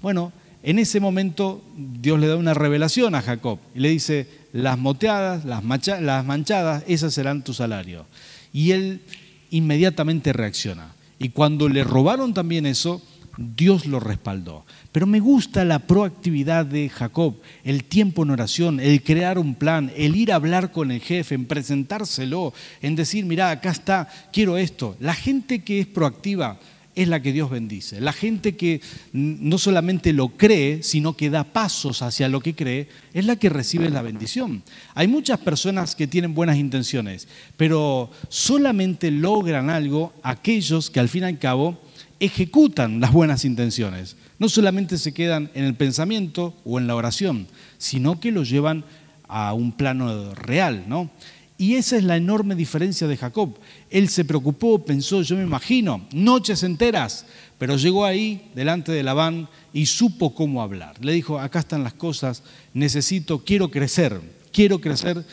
Bueno, 0.00 0.32
en 0.62 0.78
ese 0.78 1.00
momento 1.00 1.60
Dios 1.76 2.20
le 2.20 2.28
da 2.28 2.36
una 2.36 2.54
revelación 2.54 3.16
a 3.16 3.20
Jacob 3.20 3.58
y 3.74 3.80
le 3.80 3.88
dice, 3.88 4.28
las 4.52 4.78
moteadas, 4.78 5.44
las, 5.44 5.64
las 6.00 6.24
manchadas, 6.24 6.84
esas 6.86 7.12
serán 7.12 7.42
tu 7.42 7.52
salario. 7.52 8.06
Y 8.52 8.70
él 8.70 9.02
inmediatamente 9.50 10.32
reacciona. 10.32 10.92
Y 11.18 11.30
cuando 11.30 11.68
le 11.68 11.82
robaron 11.82 12.32
también 12.32 12.64
eso, 12.64 13.02
Dios 13.36 13.86
lo 13.86 14.00
respaldó. 14.00 14.64
Pero 14.92 15.06
me 15.06 15.20
gusta 15.20 15.64
la 15.64 15.80
proactividad 15.80 16.66
de 16.66 16.88
Jacob, 16.88 17.36
el 17.64 17.84
tiempo 17.84 18.22
en 18.22 18.30
oración, 18.30 18.80
el 18.80 19.02
crear 19.02 19.38
un 19.38 19.54
plan, 19.54 19.90
el 19.96 20.16
ir 20.16 20.32
a 20.32 20.36
hablar 20.36 20.70
con 20.70 20.90
el 20.90 21.00
jefe, 21.00 21.34
en 21.34 21.46
presentárselo, 21.46 22.52
en 22.80 22.96
decir, 22.96 23.24
mira, 23.24 23.50
acá 23.50 23.70
está, 23.70 24.08
quiero 24.32 24.58
esto. 24.58 24.96
La 25.00 25.14
gente 25.14 25.60
que 25.60 25.80
es 25.80 25.86
proactiva 25.86 26.58
es 26.94 27.08
la 27.08 27.22
que 27.22 27.32
Dios 27.32 27.50
bendice. 27.50 28.00
La 28.00 28.12
gente 28.12 28.56
que 28.56 28.80
no 29.12 29.58
solamente 29.58 30.12
lo 30.12 30.28
cree, 30.28 30.82
sino 30.82 31.16
que 31.16 31.30
da 31.30 31.44
pasos 31.44 32.02
hacia 32.02 32.28
lo 32.28 32.40
que 32.40 32.54
cree, 32.54 32.88
es 33.14 33.24
la 33.24 33.36
que 33.36 33.48
recibe 33.48 33.88
la 33.88 34.02
bendición. 34.02 34.62
Hay 34.94 35.08
muchas 35.08 35.38
personas 35.38 35.94
que 35.96 36.06
tienen 36.06 36.34
buenas 36.34 36.58
intenciones, 36.58 37.28
pero 37.56 38.10
solamente 38.28 39.10
logran 39.10 39.70
algo 39.70 40.12
aquellos 40.22 40.90
que 40.90 41.00
al 41.00 41.08
fin 41.08 41.22
y 41.22 41.26
al 41.26 41.38
cabo 41.38 41.78
ejecutan 42.22 43.00
las 43.00 43.12
buenas 43.12 43.44
intenciones. 43.44 44.16
No 44.38 44.48
solamente 44.48 44.96
se 44.96 45.12
quedan 45.12 45.50
en 45.54 45.64
el 45.64 45.74
pensamiento 45.74 46.54
o 46.64 46.78
en 46.78 46.86
la 46.86 46.94
oración, 46.94 47.48
sino 47.78 48.20
que 48.20 48.30
lo 48.30 48.44
llevan 48.44 48.84
a 49.26 49.52
un 49.54 49.72
plano 49.72 50.32
real, 50.34 50.84
¿no? 50.86 51.10
Y 51.58 51.74
esa 51.74 51.96
es 51.96 52.04
la 52.04 52.16
enorme 52.16 52.54
diferencia 52.54 53.08
de 53.08 53.16
Jacob. 53.16 53.58
Él 53.90 54.08
se 54.08 54.24
preocupó, 54.24 54.84
pensó, 54.84 55.22
yo 55.22 55.36
me 55.36 55.42
imagino, 55.42 56.06
noches 56.12 56.62
enteras, 56.62 57.26
pero 57.58 57.76
llegó 57.76 58.04
ahí 58.04 58.50
delante 58.54 58.92
de 58.92 59.02
Labán 59.02 59.48
y 59.72 59.86
supo 59.86 60.32
cómo 60.32 60.62
hablar. 60.62 61.04
Le 61.04 61.12
dijo, 61.12 61.40
acá 61.40 61.58
están 61.58 61.82
las 61.82 61.94
cosas, 61.94 62.44
necesito, 62.72 63.44
quiero 63.44 63.68
crecer, 63.68 64.20
quiero 64.52 64.80
crecer 64.80 65.24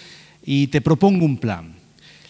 y 0.44 0.68
te 0.68 0.82
propongo 0.82 1.24
un 1.24 1.38
plan. 1.38 1.76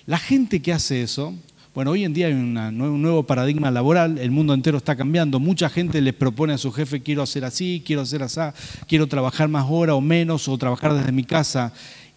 La 0.05 0.17
gente 0.17 0.61
que 0.61 0.73
hace 0.73 1.01
eso 1.01 1.33
bueno, 1.79 1.91
hoy 1.91 2.03
en 2.03 2.13
día 2.13 2.27
hay 2.27 2.33
un 2.33 3.01
nuevo 3.01 3.23
paradigma 3.23 3.71
laboral, 3.71 4.17
el 4.17 4.31
mundo 4.31 4.53
entero 4.53 4.75
está 4.75 4.97
cambiando, 4.97 5.39
mucha 5.39 5.69
gente 5.69 6.01
le 6.01 6.11
propone 6.11 6.51
a 6.51 6.57
su 6.57 6.73
jefe, 6.73 6.99
quiero 7.01 7.21
hacer 7.21 7.45
así, 7.45 7.81
quiero 7.85 8.01
hacer 8.01 8.21
así, 8.21 8.41
quiero 8.85 9.07
trabajar 9.07 9.47
más 9.47 9.65
hora 9.69 9.95
o 9.95 10.01
menos, 10.01 10.49
o 10.49 10.57
trabajar 10.57 10.93
desde 10.93 11.13
mi 11.13 11.23
casa. 11.23 11.71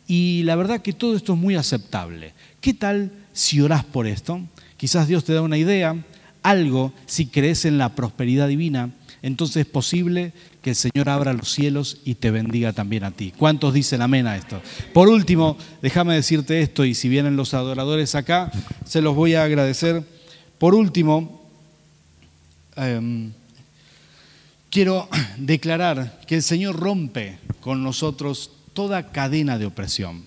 Y 0.09 0.42
la 0.42 0.57
verdad 0.57 0.83
que 0.83 0.92
todo 0.92 1.14
esto 1.14 1.35
es 1.35 1.38
muy 1.38 1.55
aceptable. 1.55 2.33
¿Qué 2.61 2.75
tal 2.75 3.12
si 3.33 3.61
orás 3.61 3.85
por 3.85 4.09
esto? 4.09 4.40
Quizás 4.77 5.07
Dios 5.07 5.22
te 5.22 5.33
da 5.33 5.42
una 5.42 5.59
idea, 5.59 5.94
algo, 6.42 6.92
si 7.07 7.27
crees 7.27 7.64
en 7.64 7.79
la 7.79 7.94
prosperidad 7.94 8.48
divina, 8.48 8.90
entonces 9.22 9.59
es 9.59 9.66
posible 9.66 10.33
que 10.62 10.70
el 10.70 10.77
Señor 10.77 11.09
abra 11.09 11.33
los 11.33 11.53
cielos 11.53 11.98
y 12.05 12.14
te 12.14 12.31
bendiga 12.31 12.72
también 12.72 13.03
a 13.03 13.11
ti. 13.11 13.33
¿Cuántos 13.37 13.75
dicen 13.75 14.01
amén 14.01 14.29
a 14.29 14.37
esto? 14.37 14.62
Por 14.94 15.09
último, 15.09 15.59
déjame 15.83 16.14
decirte 16.14 16.62
esto, 16.62 16.85
y 16.85 16.94
si 16.94 17.09
vienen 17.09 17.37
los 17.37 17.53
adoradores 17.53 18.14
acá, 18.14 18.51
se 18.87 19.03
los 19.03 19.16
voy 19.16 19.35
a 19.35 19.42
agradecer. 19.42 20.05
Por 20.59 20.77
último, 20.77 21.42
em, 22.77 23.33
quiero 24.70 25.09
declarar 25.37 26.20
que 26.29 26.37
el 26.37 26.42
Señor 26.44 26.79
rompe 26.79 27.38
con 27.61 27.83
nosotros 27.83 28.53
toda 28.72 29.11
cadena 29.11 29.59
de 29.59 29.66
opresión. 29.66 30.25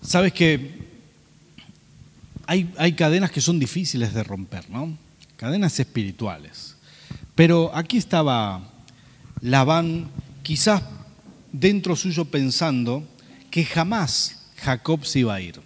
Sabes 0.00 0.32
que 0.32 0.88
hay, 2.46 2.72
hay 2.78 2.94
cadenas 2.94 3.30
que 3.30 3.42
son 3.42 3.58
difíciles 3.58 4.14
de 4.14 4.24
romper, 4.24 4.70
¿no? 4.70 4.96
Cadenas 5.38 5.78
espirituales. 5.78 6.74
Pero 7.34 7.70
aquí 7.74 7.96
estaba 7.96 8.60
Labán, 9.40 10.10
quizás 10.42 10.82
dentro 11.52 11.94
suyo 11.96 12.24
pensando 12.26 13.06
que 13.50 13.64
jamás 13.64 14.40
Jacob 14.56 15.06
se 15.06 15.20
iba 15.20 15.34
a 15.34 15.40
ir. 15.40 15.60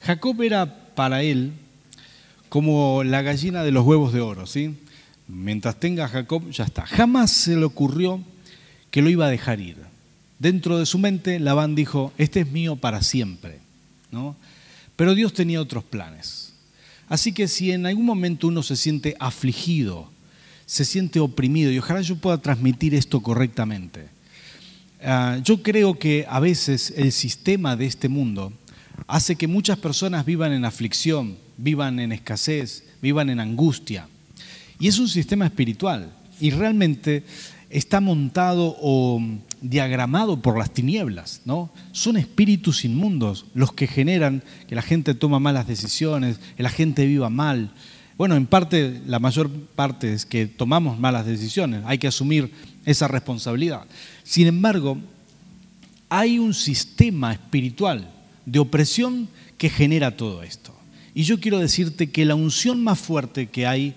Jacob 0.00 0.40
era 0.40 0.94
para 0.94 1.22
él 1.22 1.52
como 2.48 3.02
la 3.04 3.22
gallina 3.22 3.64
de 3.64 3.72
los 3.72 3.84
huevos 3.84 4.12
de 4.12 4.20
oro, 4.20 4.46
¿sí? 4.46 4.78
Mientras 5.26 5.78
tenga 5.80 6.08
Jacob, 6.08 6.48
ya 6.50 6.64
está. 6.64 6.86
Jamás 6.86 7.32
se 7.32 7.56
le 7.56 7.64
ocurrió 7.64 8.22
que 8.92 9.02
lo 9.02 9.10
iba 9.10 9.26
a 9.26 9.30
dejar 9.30 9.60
ir. 9.60 9.76
Dentro 10.38 10.78
de 10.78 10.86
su 10.86 10.98
mente, 10.98 11.40
Labán 11.40 11.74
dijo, 11.74 12.12
este 12.16 12.40
es 12.40 12.50
mío 12.52 12.76
para 12.76 13.02
siempre, 13.02 13.58
¿no? 14.12 14.36
Pero 14.94 15.16
Dios 15.16 15.32
tenía 15.32 15.60
otros 15.60 15.82
planes. 15.82 16.47
Así 17.08 17.32
que 17.32 17.48
si 17.48 17.72
en 17.72 17.86
algún 17.86 18.04
momento 18.04 18.48
uno 18.48 18.62
se 18.62 18.76
siente 18.76 19.16
afligido, 19.18 20.10
se 20.66 20.84
siente 20.84 21.20
oprimido, 21.20 21.70
y 21.72 21.78
ojalá 21.78 22.02
yo 22.02 22.16
pueda 22.16 22.38
transmitir 22.38 22.94
esto 22.94 23.22
correctamente, 23.22 24.08
ah, 25.02 25.38
yo 25.42 25.62
creo 25.62 25.98
que 25.98 26.26
a 26.28 26.40
veces 26.40 26.92
el 26.96 27.12
sistema 27.12 27.76
de 27.76 27.86
este 27.86 28.08
mundo 28.08 28.52
hace 29.06 29.36
que 29.36 29.46
muchas 29.46 29.78
personas 29.78 30.26
vivan 30.26 30.52
en 30.52 30.64
aflicción, 30.64 31.38
vivan 31.56 31.98
en 31.98 32.12
escasez, 32.12 32.84
vivan 33.00 33.30
en 33.30 33.40
angustia. 33.40 34.06
Y 34.78 34.88
es 34.88 34.98
un 34.98 35.08
sistema 35.08 35.46
espiritual 35.46 36.12
y 36.40 36.50
realmente 36.50 37.24
está 37.70 38.00
montado 38.00 38.76
o 38.80 39.20
diagramado 39.60 40.40
por 40.40 40.58
las 40.58 40.72
tinieblas, 40.72 41.42
¿no? 41.44 41.70
Son 41.92 42.16
espíritus 42.16 42.84
inmundos 42.84 43.46
los 43.54 43.72
que 43.72 43.86
generan 43.86 44.42
que 44.68 44.74
la 44.74 44.82
gente 44.82 45.14
toma 45.14 45.38
malas 45.38 45.66
decisiones, 45.66 46.38
que 46.56 46.62
la 46.62 46.70
gente 46.70 47.06
viva 47.06 47.28
mal. 47.28 47.72
Bueno, 48.16 48.36
en 48.36 48.46
parte, 48.46 49.00
la 49.06 49.18
mayor 49.18 49.50
parte 49.50 50.12
es 50.12 50.26
que 50.26 50.46
tomamos 50.46 50.98
malas 50.98 51.26
decisiones, 51.26 51.82
hay 51.86 51.98
que 51.98 52.08
asumir 52.08 52.52
esa 52.84 53.08
responsabilidad. 53.08 53.84
Sin 54.22 54.46
embargo, 54.46 54.98
hay 56.08 56.38
un 56.38 56.54
sistema 56.54 57.32
espiritual 57.32 58.10
de 58.46 58.58
opresión 58.58 59.28
que 59.58 59.68
genera 59.68 60.16
todo 60.16 60.42
esto. 60.42 60.74
Y 61.14 61.24
yo 61.24 61.40
quiero 61.40 61.58
decirte 61.58 62.10
que 62.10 62.24
la 62.24 62.34
unción 62.34 62.82
más 62.82 62.98
fuerte 62.98 63.48
que 63.48 63.66
hay 63.66 63.94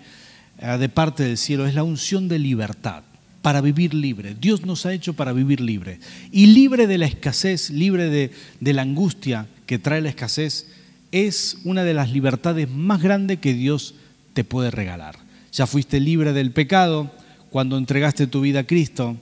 de 0.62 0.90
parte 0.90 1.24
del 1.24 1.38
cielo 1.38 1.66
es 1.66 1.74
la 1.74 1.84
unción 1.84 2.28
de 2.28 2.38
libertad 2.38 3.04
para 3.42 3.62
vivir 3.62 3.94
libre. 3.94 4.36
Dios 4.40 4.66
nos 4.66 4.86
ha 4.86 4.94
hecho 4.94 5.14
para 5.14 5.34
vivir 5.34 5.60
libre. 5.60 6.00
Y 6.32 6.48
libre 6.48 6.86
de 6.86 7.00
la 7.00 7.08
escasez, 7.08 7.72
libre 7.72 8.10
de, 8.10 8.32
de, 8.60 8.74
la 8.74 8.84
angustia 8.84 9.48
que 9.66 9.80
trae 9.80 10.02
la 10.02 10.10
escasez, 10.10 10.68
es 11.12 11.58
una 11.64 11.84
de 11.84 11.96
las 11.96 12.12
libertades 12.12 12.70
más 12.70 13.02
grandes 13.02 13.40
que 13.40 13.54
Dios 13.54 13.96
te 14.34 14.44
puede 14.44 14.70
regalar. 14.70 15.18
Ya 15.52 15.66
fuiste 15.66 16.00
libre 16.00 16.32
del 16.32 16.52
pecado 16.52 17.12
cuando 17.50 17.78
entregaste 17.78 18.28
tu 18.28 18.42
vida 18.42 18.60
a 18.60 18.68
Cristo. 18.68 19.18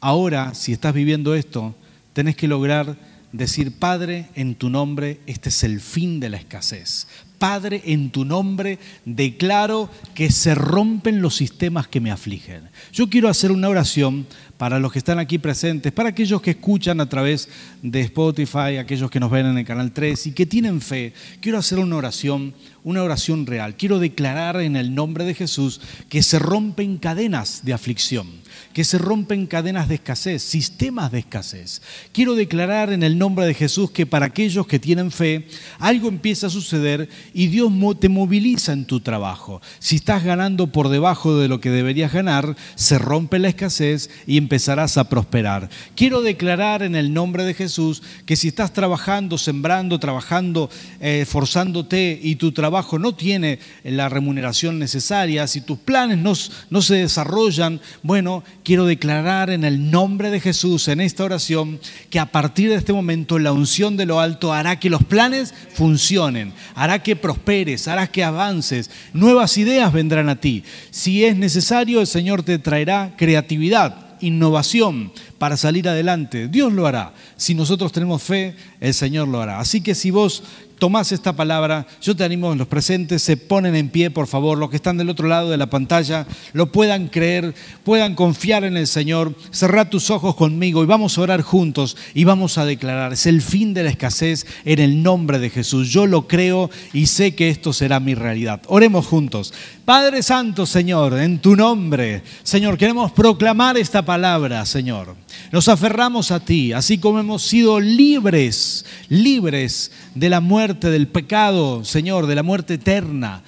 Ahora, 0.00 0.54
si 0.54 0.72
estás 0.72 0.92
viviendo 0.92 1.34
esto, 1.34 1.74
tenés 2.12 2.36
que 2.36 2.46
lograr 2.46 2.96
decir, 3.32 3.72
Padre, 3.72 4.28
en 4.36 4.54
tu 4.54 4.70
nombre, 4.70 5.20
este 5.26 5.48
es 5.48 5.64
el 5.64 5.80
fin 5.80 6.20
de 6.20 6.28
la 6.28 6.36
escasez. 6.36 7.08
Padre, 7.38 7.82
en 7.86 8.10
tu 8.10 8.24
nombre 8.24 8.78
declaro 9.04 9.90
que 10.14 10.30
se 10.30 10.54
rompen 10.54 11.20
los 11.20 11.36
sistemas 11.36 11.88
que 11.88 12.00
me 12.00 12.10
afligen. 12.10 12.68
Yo 12.92 13.08
quiero 13.08 13.28
hacer 13.28 13.52
una 13.52 13.68
oración 13.68 14.26
para 14.56 14.78
los 14.78 14.92
que 14.92 14.98
están 14.98 15.18
aquí 15.18 15.38
presentes, 15.38 15.92
para 15.92 16.10
aquellos 16.10 16.40
que 16.40 16.52
escuchan 16.52 17.00
a 17.00 17.08
través 17.08 17.48
de 17.82 18.00
Spotify, 18.00 18.76
aquellos 18.78 19.10
que 19.10 19.20
nos 19.20 19.30
ven 19.30 19.46
en 19.46 19.58
el 19.58 19.64
canal 19.64 19.92
3 19.92 20.28
y 20.28 20.32
que 20.32 20.46
tienen 20.46 20.80
fe. 20.80 21.12
Quiero 21.40 21.58
hacer 21.58 21.78
una 21.78 21.96
oración, 21.96 22.54
una 22.84 23.02
oración 23.02 23.46
real. 23.46 23.76
Quiero 23.76 23.98
declarar 23.98 24.60
en 24.60 24.76
el 24.76 24.94
nombre 24.94 25.24
de 25.24 25.34
Jesús 25.34 25.80
que 26.08 26.22
se 26.22 26.38
rompen 26.38 26.98
cadenas 26.98 27.64
de 27.64 27.72
aflicción 27.72 28.44
que 28.74 28.84
se 28.84 28.98
rompen 28.98 29.46
cadenas 29.46 29.88
de 29.88 29.94
escasez, 29.94 30.42
sistemas 30.42 31.12
de 31.12 31.20
escasez. 31.20 31.80
Quiero 32.12 32.34
declarar 32.34 32.92
en 32.92 33.02
el 33.02 33.18
nombre 33.18 33.46
de 33.46 33.54
Jesús 33.54 33.90
que 33.90 34.04
para 34.04 34.26
aquellos 34.26 34.66
que 34.66 34.78
tienen 34.78 35.10
fe, 35.10 35.46
algo 35.78 36.08
empieza 36.08 36.48
a 36.48 36.50
suceder 36.50 37.08
y 37.32 37.46
Dios 37.46 37.72
te 38.00 38.08
moviliza 38.08 38.72
en 38.72 38.84
tu 38.84 39.00
trabajo. 39.00 39.62
Si 39.78 39.96
estás 39.96 40.24
ganando 40.24 40.66
por 40.72 40.88
debajo 40.88 41.38
de 41.38 41.48
lo 41.48 41.60
que 41.60 41.70
deberías 41.70 42.12
ganar, 42.12 42.56
se 42.74 42.98
rompe 42.98 43.38
la 43.38 43.48
escasez 43.48 44.10
y 44.26 44.36
empezarás 44.44 44.98
a 44.98 45.08
prosperar. 45.08 45.70
Quiero 45.96 46.20
declarar 46.20 46.82
en 46.82 46.94
el 46.94 47.12
nombre 47.12 47.44
de 47.44 47.54
Jesús 47.54 48.02
que 48.26 48.36
si 48.36 48.48
estás 48.48 48.72
trabajando, 48.72 49.38
sembrando, 49.38 49.98
trabajando, 49.98 50.70
eh, 51.00 51.20
esforzándote 51.22 52.20
y 52.22 52.36
tu 52.36 52.52
trabajo 52.52 52.98
no 52.98 53.14
tiene 53.14 53.58
la 53.82 54.08
remuneración 54.08 54.78
necesaria, 54.78 55.46
si 55.46 55.62
tus 55.62 55.78
planes 55.78 56.18
no 56.18 56.82
se 56.82 56.94
desarrollan, 56.94 57.80
bueno, 58.02 58.44
quiero 58.62 58.84
declarar 58.84 59.50
en 59.50 59.64
el 59.64 59.90
nombre 59.90 60.30
de 60.30 60.40
Jesús 60.40 60.88
en 60.88 61.00
esta 61.00 61.24
oración 61.24 61.80
que 62.10 62.20
a 62.20 62.26
partir 62.26 62.68
de 62.68 62.76
este 62.76 62.92
momento 62.92 63.38
la 63.38 63.52
unción 63.52 63.96
de 63.96 64.06
lo 64.06 64.20
alto 64.20 64.52
hará 64.52 64.78
que 64.78 64.90
los 64.90 65.04
planes 65.04 65.54
funcionen, 65.72 66.52
hará 66.74 67.02
que 67.02 67.16
prosperes, 67.16 67.88
hará 67.88 68.06
que 68.06 68.22
avances, 68.22 68.90
nuevas 69.12 69.56
ideas 69.56 69.92
vendrán 69.92 70.28
a 70.28 70.40
ti. 70.40 70.64
Si 70.90 71.24
es 71.24 71.36
necesario, 71.36 72.00
el 72.00 72.06
Señor 72.06 72.42
te 72.42 72.58
traerá 72.58 73.14
creatividad, 73.16 74.13
innovación 74.26 75.12
para 75.38 75.56
salir 75.56 75.88
adelante. 75.88 76.48
Dios 76.48 76.72
lo 76.72 76.86
hará. 76.86 77.14
Si 77.36 77.54
nosotros 77.54 77.92
tenemos 77.92 78.22
fe, 78.22 78.56
el 78.80 78.94
Señor 78.94 79.28
lo 79.28 79.40
hará. 79.40 79.60
Así 79.60 79.80
que 79.80 79.94
si 79.94 80.10
vos 80.10 80.42
tomás 80.78 81.12
esta 81.12 81.34
palabra, 81.34 81.86
yo 82.00 82.14
te 82.14 82.24
animo, 82.24 82.54
los 82.54 82.66
presentes 82.66 83.22
se 83.22 83.36
ponen 83.36 83.74
en 83.76 83.88
pie, 83.88 84.10
por 84.10 84.26
favor, 84.26 84.58
los 84.58 84.70
que 84.70 84.76
están 84.76 84.96
del 84.96 85.10
otro 85.10 85.28
lado 85.28 85.50
de 85.50 85.56
la 85.56 85.70
pantalla, 85.70 86.26
lo 86.52 86.72
puedan 86.72 87.08
creer, 87.08 87.54
puedan 87.84 88.14
confiar 88.14 88.64
en 88.64 88.76
el 88.76 88.86
Señor, 88.86 89.34
cerrá 89.50 89.90
tus 89.90 90.10
ojos 90.10 90.34
conmigo 90.34 90.82
y 90.82 90.86
vamos 90.86 91.16
a 91.16 91.22
orar 91.22 91.42
juntos 91.42 91.96
y 92.14 92.24
vamos 92.24 92.58
a 92.58 92.64
declarar, 92.64 93.12
es 93.12 93.26
el 93.26 93.42
fin 93.42 93.74
de 93.74 93.84
la 93.84 93.90
escasez 93.90 94.46
en 94.64 94.78
el 94.78 95.02
nombre 95.02 95.38
de 95.38 95.50
Jesús. 95.50 95.90
Yo 95.90 96.06
lo 96.06 96.26
creo 96.26 96.70
y 96.92 97.06
sé 97.06 97.34
que 97.34 97.48
esto 97.48 97.72
será 97.72 98.00
mi 98.00 98.14
realidad. 98.14 98.62
Oremos 98.66 99.06
juntos. 99.06 99.52
Padre 99.84 100.22
Santo, 100.22 100.64
Señor, 100.64 101.18
en 101.18 101.38
tu 101.38 101.56
nombre, 101.56 102.22
Señor, 102.42 102.78
queremos 102.78 103.12
proclamar 103.12 103.76
esta 103.76 104.04
palabra, 104.04 104.64
Señor. 104.64 105.14
Nos 105.52 105.68
aferramos 105.68 106.30
a 106.30 106.40
ti, 106.40 106.72
así 106.72 106.98
como 106.98 107.20
hemos 107.20 107.42
sido 107.42 107.80
libres, 107.80 108.86
libres 109.08 109.92
de 110.14 110.30
la 110.30 110.40
muerte, 110.40 110.63
del 110.72 111.08
pecado, 111.08 111.84
Señor, 111.84 112.26
de 112.26 112.34
la 112.34 112.42
muerte 112.42 112.74
eterna, 112.74 113.42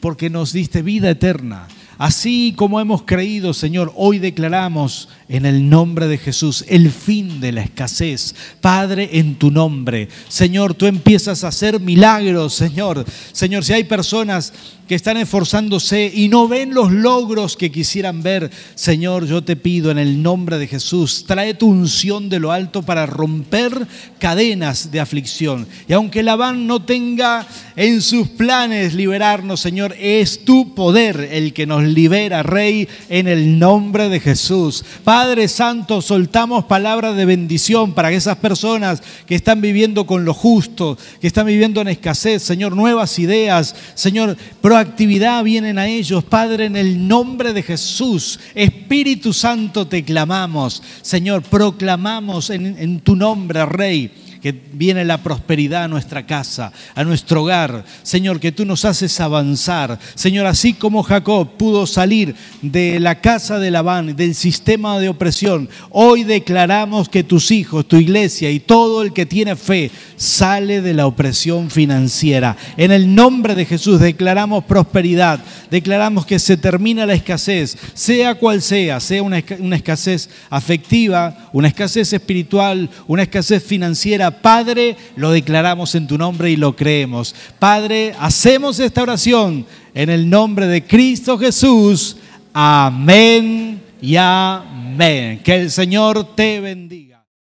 porque 0.00 0.28
nos 0.28 0.52
diste 0.52 0.82
vida 0.82 1.08
eterna. 1.08 1.66
Así 1.96 2.52
como 2.56 2.78
hemos 2.78 3.04
creído, 3.04 3.54
Señor, 3.54 3.92
hoy 3.96 4.18
declaramos 4.18 5.08
en 5.28 5.44
el 5.44 5.68
nombre 5.68 6.08
de 6.08 6.18
Jesús 6.18 6.64
el 6.68 6.90
fin 6.90 7.40
de 7.40 7.52
la 7.52 7.62
escasez. 7.62 8.34
Padre, 8.60 9.10
en 9.12 9.34
tu 9.34 9.50
nombre. 9.50 10.08
Señor, 10.28 10.74
tú 10.74 10.86
empiezas 10.86 11.44
a 11.44 11.48
hacer 11.48 11.80
milagros, 11.80 12.54
Señor. 12.54 13.04
Señor, 13.32 13.64
si 13.64 13.74
hay 13.74 13.84
personas 13.84 14.52
que 14.88 14.94
están 14.94 15.18
esforzándose 15.18 16.10
y 16.14 16.28
no 16.28 16.48
ven 16.48 16.72
los 16.72 16.90
logros 16.90 17.58
que 17.58 17.70
quisieran 17.70 18.22
ver, 18.22 18.50
Señor, 18.74 19.26
yo 19.26 19.44
te 19.44 19.54
pido 19.54 19.90
en 19.90 19.98
el 19.98 20.22
nombre 20.22 20.56
de 20.56 20.66
Jesús, 20.66 21.24
trae 21.26 21.52
tu 21.52 21.68
unción 21.68 22.30
de 22.30 22.40
lo 22.40 22.52
alto 22.52 22.82
para 22.82 23.04
romper 23.04 23.86
cadenas 24.18 24.90
de 24.90 25.00
aflicción. 25.00 25.66
Y 25.88 25.92
aunque 25.92 26.22
Labán 26.22 26.66
no 26.66 26.82
tenga 26.82 27.46
en 27.76 28.00
sus 28.00 28.28
planes 28.28 28.94
liberarnos, 28.94 29.60
Señor, 29.60 29.94
es 29.98 30.46
tu 30.46 30.74
poder 30.74 31.28
el 31.32 31.52
que 31.52 31.66
nos 31.66 31.82
libera, 31.84 32.42
Rey, 32.42 32.88
en 33.10 33.28
el 33.28 33.58
nombre 33.58 34.08
de 34.08 34.20
Jesús. 34.20 34.82
Padre 35.04 35.17
Santo, 35.48 36.00
soltamos 36.00 36.66
palabras 36.66 37.16
de 37.16 37.24
bendición 37.24 37.92
para 37.92 38.12
esas 38.12 38.36
personas 38.36 39.02
que 39.26 39.34
están 39.34 39.60
viviendo 39.60 40.06
con 40.06 40.24
lo 40.24 40.32
justo, 40.32 40.96
que 41.20 41.26
están 41.26 41.46
viviendo 41.46 41.80
en 41.80 41.88
escasez, 41.88 42.40
Señor, 42.42 42.76
nuevas 42.76 43.18
ideas, 43.18 43.74
Señor, 43.94 44.36
actividad 44.76 45.42
vienen 45.42 45.76
a 45.76 45.88
ellos. 45.88 46.22
Padre, 46.22 46.66
en 46.66 46.76
el 46.76 47.08
nombre 47.08 47.52
de 47.52 47.64
Jesús, 47.64 48.38
Espíritu 48.54 49.32
Santo, 49.32 49.88
te 49.88 50.04
clamamos. 50.04 50.82
Señor, 51.02 51.42
proclamamos 51.42 52.50
en, 52.50 52.76
en 52.78 53.00
tu 53.00 53.16
nombre, 53.16 53.66
Rey 53.66 54.12
que 54.40 54.52
viene 54.72 55.04
la 55.04 55.22
prosperidad 55.22 55.84
a 55.84 55.88
nuestra 55.88 56.26
casa, 56.26 56.72
a 56.94 57.04
nuestro 57.04 57.42
hogar. 57.42 57.84
Señor, 58.02 58.40
que 58.40 58.52
tú 58.52 58.64
nos 58.64 58.84
haces 58.84 59.20
avanzar. 59.20 59.98
Señor, 60.14 60.46
así 60.46 60.74
como 60.74 61.02
Jacob 61.02 61.56
pudo 61.56 61.86
salir 61.86 62.34
de 62.62 63.00
la 63.00 63.20
casa 63.20 63.58
de 63.58 63.70
Labán, 63.70 64.16
del 64.16 64.34
sistema 64.34 64.98
de 64.98 65.08
opresión, 65.08 65.68
hoy 65.90 66.24
declaramos 66.24 67.08
que 67.08 67.24
tus 67.24 67.50
hijos, 67.50 67.86
tu 67.86 67.96
iglesia 67.96 68.50
y 68.50 68.60
todo 68.60 69.02
el 69.02 69.12
que 69.12 69.26
tiene 69.26 69.56
fe 69.56 69.90
sale 70.16 70.80
de 70.80 70.94
la 70.94 71.06
opresión 71.06 71.70
financiera. 71.70 72.56
En 72.76 72.92
el 72.92 73.14
nombre 73.14 73.54
de 73.54 73.64
Jesús 73.64 74.00
declaramos 74.00 74.64
prosperidad, 74.64 75.40
declaramos 75.70 76.26
que 76.26 76.38
se 76.38 76.56
termina 76.56 77.06
la 77.06 77.14
escasez, 77.14 77.76
sea 77.94 78.34
cual 78.34 78.62
sea, 78.62 79.00
sea 79.00 79.22
una, 79.22 79.38
escasez 79.38 80.28
afectiva, 80.50 81.50
una 81.52 81.68
escasez 81.68 82.12
espiritual, 82.12 82.88
una 83.06 83.22
escasez 83.22 83.62
financiera 83.62 84.27
Padre, 84.30 84.96
lo 85.16 85.30
declaramos 85.30 85.94
en 85.94 86.06
tu 86.06 86.18
nombre 86.18 86.50
y 86.50 86.56
lo 86.56 86.76
creemos. 86.76 87.34
Padre, 87.58 88.14
hacemos 88.18 88.78
esta 88.78 89.02
oración 89.02 89.66
en 89.94 90.10
el 90.10 90.28
nombre 90.28 90.66
de 90.66 90.84
Cristo 90.84 91.38
Jesús. 91.38 92.16
Amén 92.52 93.80
y 94.00 94.16
amén. 94.16 95.40
Que 95.42 95.62
el 95.62 95.70
Señor 95.70 96.34
te 96.34 96.60
bendiga. 96.60 97.07